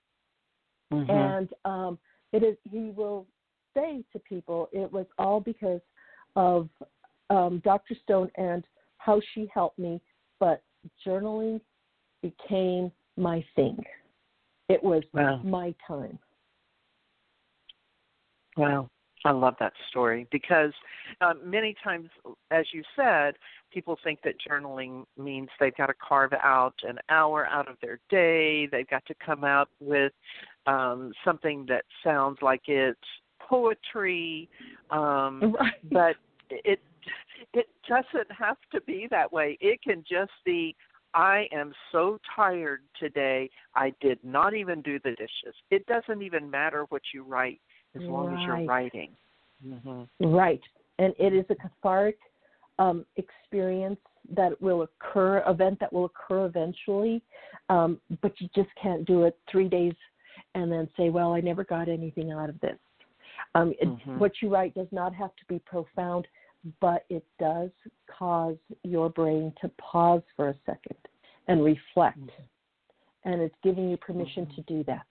Mm-hmm. 0.94 1.10
And 1.10 1.50
um, 1.66 2.00
it 2.34 2.44
is 2.44 2.58
he 2.70 2.92
will 2.96 3.26
say 3.74 4.04
to 4.14 4.20
people 4.20 4.70
it 4.72 4.92
was 4.92 5.06
all 5.18 5.40
because 5.40 5.82
of 6.36 6.70
um, 7.30 7.62
Dr. 7.64 7.96
Stone 8.04 8.30
and 8.36 8.64
how 8.98 9.22
she 9.34 9.50
helped 9.54 9.80
me, 9.80 10.02
but 10.40 10.62
journaling 11.06 11.60
became 12.22 12.92
my 13.18 13.44
thing. 13.56 13.78
It 14.72 14.84
was 14.84 15.04
wow. 15.14 15.42
my 15.44 15.74
time. 15.88 16.18
Wow. 18.58 18.90
I 19.24 19.32
love 19.32 19.56
that 19.60 19.74
story 19.90 20.28
because 20.32 20.72
uh, 21.22 21.34
many 21.44 21.76
times, 21.84 22.10
as 22.50 22.66
you 22.74 22.84
said, 22.96 23.36
people 23.72 23.98
think 24.04 24.20
that 24.24 24.34
journaling 24.50 25.04
means 25.18 25.50
they've 25.60 25.76
got 25.76 25.88
to 25.88 25.94
carve 25.94 26.34
out 26.34 26.74
an 26.84 26.98
hour 27.10 27.46
out 27.46 27.70
of 27.70 27.76
their 27.82 28.00
day. 28.10 28.68
They've 28.72 28.90
got 28.90 29.06
to 29.06 29.16
come 29.24 29.44
out 29.44 29.70
with 29.80 30.12
um, 30.66 31.12
something 31.24 31.66
that 31.70 31.86
sounds 32.04 32.40
like 32.42 32.62
it's 32.66 33.00
poetry, 33.48 34.50
um, 34.90 35.56
right. 35.60 35.74
but 35.92 36.16
it 36.50 36.80
it 37.54 37.68
doesn't 37.88 38.32
have 38.32 38.58
to 38.72 38.82
be 38.82 39.08
that 39.12 39.32
way. 39.32 39.58
It 39.62 39.82
can 39.84 40.04
just 40.10 40.32
be 40.46 40.76
I 41.14 41.48
am 41.52 41.74
so 41.92 42.20
tired 42.36 42.82
today. 43.00 43.50
I 43.76 43.94
did 44.02 44.20
not 44.24 44.54
even 44.54 44.82
do 44.82 45.00
the 45.04 45.12
dishes. 45.12 45.56
It 45.70 45.86
doesn't 45.86 46.22
even 46.22 46.50
matter 46.50 46.86
what 46.90 47.02
you 47.14 47.24
write 47.24 47.60
as 47.96 48.02
long 48.02 48.28
right. 48.28 48.40
as 48.40 48.46
you're 48.46 48.66
writing. 48.66 49.10
Mm-hmm. 49.66 50.26
Right. 50.26 50.62
And 51.00 51.14
it 51.20 51.34
is 51.34 51.46
a 51.50 51.56
cathartic 51.56 52.18
um, 52.80 53.06
experience 53.18 54.00
that 54.36 54.60
will 54.62 54.84
occur, 54.84 55.44
event 55.48 55.80
that 55.80 55.92
will 55.92 56.06
occur 56.06 56.46
eventually, 56.46 57.22
um, 57.70 58.00
but 58.22 58.34
you 58.40 58.48
just 58.56 58.70
can't 58.82 59.06
do 59.06 59.24
it 59.24 59.38
three 59.52 59.68
days 59.68 59.94
and 60.56 60.72
then 60.72 60.88
say, 60.98 61.10
well, 61.10 61.34
I 61.34 61.42
never 61.42 61.64
got 61.64 61.90
anything 61.90 62.32
out 62.32 62.50
of 62.50 62.60
this. 62.62 62.78
Um, 63.56 63.74
mm-hmm. 63.84 64.20
What 64.20 64.34
you 64.42 64.50
write 64.50 64.74
does 64.74 64.88
not 64.92 65.14
have 65.16 65.36
to 65.36 65.46
be 65.48 65.60
profound, 65.60 66.28
but 66.80 67.06
it 67.10 67.24
does 67.40 67.70
cause 68.18 68.58
your 68.84 69.10
brain 69.10 69.54
to 69.62 69.70
pause 69.80 70.22
for 70.36 70.50
a 70.50 70.56
second 70.66 70.98
and 71.48 71.64
reflect. 71.64 72.20
Mm-hmm. 72.20 73.30
And 73.32 73.42
it's 73.42 73.56
giving 73.64 73.90
you 73.90 73.98
permission 73.98 74.46
mm-hmm. 74.46 74.56
to 74.56 74.62
do 74.62 74.84
that. 74.86 75.06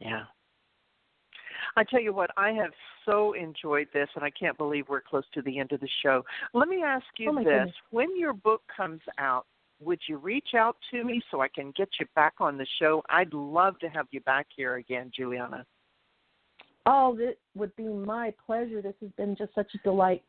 Yeah. 0.00 0.24
I 1.76 1.84
tell 1.84 2.00
you 2.00 2.12
what, 2.12 2.30
I 2.36 2.50
have 2.50 2.72
so 3.06 3.32
enjoyed 3.32 3.88
this, 3.94 4.08
and 4.14 4.24
I 4.24 4.30
can't 4.30 4.58
believe 4.58 4.88
we're 4.88 5.00
close 5.00 5.24
to 5.34 5.42
the 5.42 5.58
end 5.58 5.72
of 5.72 5.80
the 5.80 5.88
show. 6.02 6.24
Let 6.52 6.68
me 6.68 6.82
ask 6.82 7.04
you 7.18 7.30
oh 7.30 7.36
this: 7.36 7.44
goodness. 7.44 7.74
When 7.90 8.16
your 8.18 8.32
book 8.32 8.62
comes 8.74 9.00
out, 9.18 9.46
would 9.80 10.00
you 10.08 10.18
reach 10.18 10.54
out 10.54 10.76
to 10.90 11.02
me 11.02 11.22
so 11.30 11.40
I 11.40 11.48
can 11.48 11.72
get 11.76 11.88
you 11.98 12.06
back 12.14 12.34
on 12.40 12.58
the 12.58 12.66
show? 12.78 13.02
I'd 13.08 13.32
love 13.32 13.78
to 13.80 13.88
have 13.88 14.06
you 14.10 14.20
back 14.20 14.46
here 14.54 14.76
again, 14.76 15.10
Julianna. 15.16 15.64
Oh, 16.86 17.16
it 17.18 17.38
would 17.54 17.74
be 17.76 17.84
my 17.84 18.34
pleasure. 18.44 18.82
This 18.82 18.96
has 19.00 19.10
been 19.16 19.36
just 19.36 19.54
such 19.54 19.72
a 19.74 19.78
delight 19.78 20.22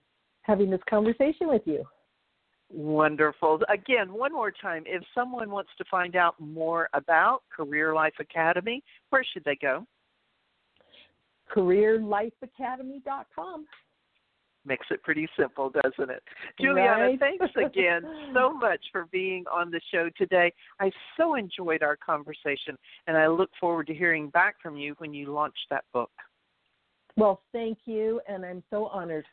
having 0.44 0.70
this 0.70 0.80
conversation 0.90 1.48
with 1.48 1.64
you. 1.66 1.84
Wonderful. 2.70 3.60
Again, 3.70 4.14
one 4.14 4.32
more 4.34 4.52
time, 4.52 4.84
if 4.86 5.04
someone 5.14 5.52
wants 5.52 5.72
to 5.78 5.84
find 5.90 6.16
out 6.16 6.40
more 6.40 6.90
about 6.94 7.44
Career 7.56 7.94
Life 7.94 8.16
Academy, 8.20 8.84
where 9.10 9.24
should 9.24 9.44
they 9.44 9.56
go? 9.56 9.86
CareerLifeAcademy.com. 11.56 13.66
Makes 14.66 14.88
it 14.92 15.04
pretty 15.04 15.28
simple, 15.38 15.70
doesn't 15.70 16.10
it? 16.10 16.24
Julianna, 16.60 17.10
right? 17.10 17.20
thanks 17.40 17.46
again 17.58 18.02
so 18.34 18.54
much 18.54 18.80
for 18.94 19.08
being 19.12 19.44
on 19.52 19.70
the 19.70 19.82
show 19.94 20.10
today. 20.18 20.54
I 20.80 20.90
so 21.18 21.36
enjoyed 21.36 21.84
our 21.84 21.98
conversation, 21.98 22.78
and 23.08 23.18
I 23.18 23.28
look 23.28 23.50
forward 23.60 23.88
to 23.88 23.94
hearing 23.94 24.30
back 24.30 24.56
from 24.64 24.78
you 24.78 24.96
when 25.00 25.14
you 25.14 25.34
launch 25.34 25.58
that 25.70 25.84
book. 25.94 26.12
Well, 27.18 27.42
thank 27.52 27.80
you, 27.86 28.22
and 28.28 28.46
I'm 28.46 28.64
so 28.70 28.88
honored. 28.88 29.26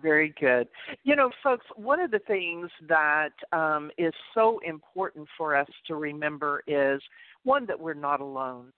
Very 0.00 0.34
good. 0.40 0.68
You 1.02 1.16
know, 1.16 1.30
folks, 1.42 1.66
one 1.76 2.00
of 2.00 2.10
the 2.10 2.20
things 2.20 2.70
that 2.88 3.32
um, 3.52 3.90
is 3.98 4.14
so 4.34 4.60
important 4.66 5.28
for 5.36 5.54
us 5.54 5.68
to 5.88 5.96
remember 5.96 6.62
is 6.66 7.02
one, 7.44 7.66
that 7.66 7.78
we're 7.78 7.94
not 7.94 8.20
alone. 8.20 8.72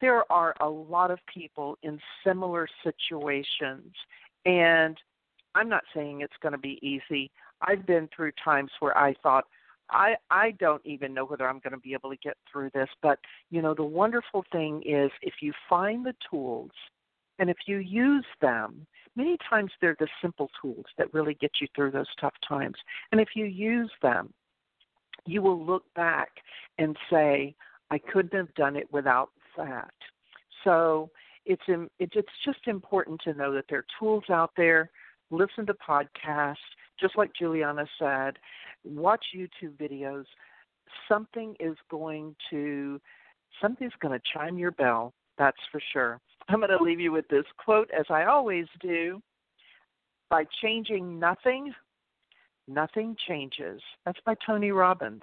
There 0.00 0.30
are 0.30 0.54
a 0.60 0.68
lot 0.68 1.10
of 1.10 1.18
people 1.32 1.76
in 1.82 1.98
similar 2.24 2.68
situations, 2.84 3.94
and 4.46 4.96
I'm 5.54 5.68
not 5.68 5.84
saying 5.94 6.20
it's 6.20 6.32
going 6.40 6.52
to 6.52 6.58
be 6.58 6.78
easy. 6.82 7.30
I've 7.62 7.86
been 7.86 8.08
through 8.14 8.32
times 8.42 8.70
where 8.80 8.96
I 8.96 9.14
thought, 9.22 9.44
I 9.90 10.14
I 10.30 10.52
don't 10.52 10.84
even 10.84 11.14
know 11.14 11.24
whether 11.24 11.48
I'm 11.48 11.60
going 11.60 11.72
to 11.72 11.78
be 11.78 11.92
able 11.94 12.10
to 12.10 12.16
get 12.16 12.36
through 12.50 12.70
this, 12.74 12.88
but 13.02 13.18
you 13.50 13.62
know 13.62 13.74
the 13.74 13.84
wonderful 13.84 14.44
thing 14.52 14.82
is 14.84 15.10
if 15.22 15.34
you 15.40 15.52
find 15.68 16.04
the 16.04 16.14
tools 16.30 16.70
and 17.38 17.48
if 17.48 17.56
you 17.66 17.78
use 17.78 18.26
them, 18.40 18.86
many 19.16 19.36
times 19.48 19.70
they're 19.80 19.96
the 19.98 20.08
simple 20.20 20.50
tools 20.60 20.84
that 20.98 21.12
really 21.14 21.34
get 21.34 21.52
you 21.60 21.66
through 21.74 21.90
those 21.90 22.06
tough 22.20 22.34
times. 22.46 22.76
And 23.12 23.20
if 23.20 23.30
you 23.34 23.46
use 23.46 23.90
them, 24.02 24.32
you 25.26 25.42
will 25.42 25.64
look 25.64 25.84
back 25.94 26.28
and 26.78 26.96
say, 27.10 27.54
I 27.90 27.98
couldn't 27.98 28.34
have 28.34 28.54
done 28.54 28.76
it 28.76 28.92
without 28.92 29.30
that. 29.56 29.92
So 30.64 31.10
it's 31.46 31.62
it's 31.98 32.28
just 32.44 32.66
important 32.66 33.20
to 33.24 33.34
know 33.34 33.52
that 33.54 33.64
there 33.68 33.80
are 33.80 33.86
tools 33.98 34.24
out 34.30 34.52
there. 34.56 34.90
Listen 35.30 35.66
to 35.66 35.74
podcasts, 35.74 36.56
just 37.00 37.16
like 37.16 37.30
Julianna 37.38 37.86
said. 37.98 38.34
Watch 38.84 39.24
YouTube 39.36 39.76
videos. 39.76 40.24
Something 41.08 41.54
is 41.60 41.76
going 41.90 42.34
to 42.50 43.00
something's 43.60 43.92
going 44.00 44.18
to 44.18 44.24
chime 44.32 44.58
your 44.58 44.70
bell. 44.72 45.12
That's 45.38 45.58
for 45.70 45.80
sure. 45.92 46.20
I'm 46.48 46.60
going 46.60 46.76
to 46.76 46.82
leave 46.82 47.00
you 47.00 47.12
with 47.12 47.28
this 47.28 47.44
quote, 47.64 47.90
as 47.96 48.06
I 48.10 48.24
always 48.24 48.66
do. 48.80 49.22
By 50.28 50.44
changing 50.62 51.18
nothing, 51.18 51.72
Nothing 52.70 53.16
Changes. 53.26 53.80
That's 54.06 54.20
by 54.24 54.36
Tony 54.46 54.70
Robbins. 54.70 55.22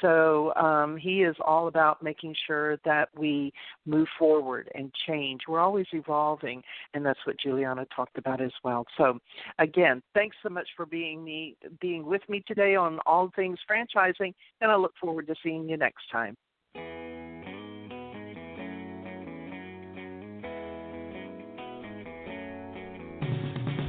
So 0.00 0.54
um, 0.54 0.96
he 0.96 1.22
is 1.22 1.36
all 1.44 1.68
about 1.68 2.02
making 2.02 2.34
sure 2.46 2.76
that 2.84 3.08
we 3.16 3.52
move 3.86 4.08
forward 4.18 4.70
and 4.74 4.92
change. 5.06 5.42
We're 5.48 5.60
always 5.60 5.86
evolving, 5.92 6.62
and 6.94 7.04
that's 7.04 7.18
what 7.24 7.38
Julianna 7.38 7.86
talked 7.94 8.18
about 8.18 8.40
as 8.40 8.52
well. 8.64 8.84
So, 8.96 9.18
again, 9.58 10.02
thanks 10.14 10.36
so 10.42 10.48
much 10.48 10.68
for 10.76 10.86
being 10.86 11.24
me, 11.24 11.56
being 11.80 12.06
with 12.06 12.22
me 12.28 12.42
today 12.46 12.76
on 12.76 12.98
all 13.06 13.30
things 13.34 13.58
franchising, 13.70 14.34
and 14.60 14.70
I 14.70 14.76
look 14.76 14.94
forward 15.00 15.26
to 15.26 15.34
seeing 15.42 15.68
you 15.68 15.76
next 15.76 16.04
time. 16.10 16.36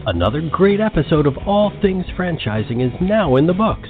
Another 0.05 0.41
great 0.49 0.80
episode 0.80 1.28
of 1.28 1.38
All 1.45 1.72
Things 1.84 2.05
Franchising 2.18 2.84
is 2.84 2.99
now 2.99 3.36
in 3.36 3.45
the 3.45 3.53
books. 3.53 3.89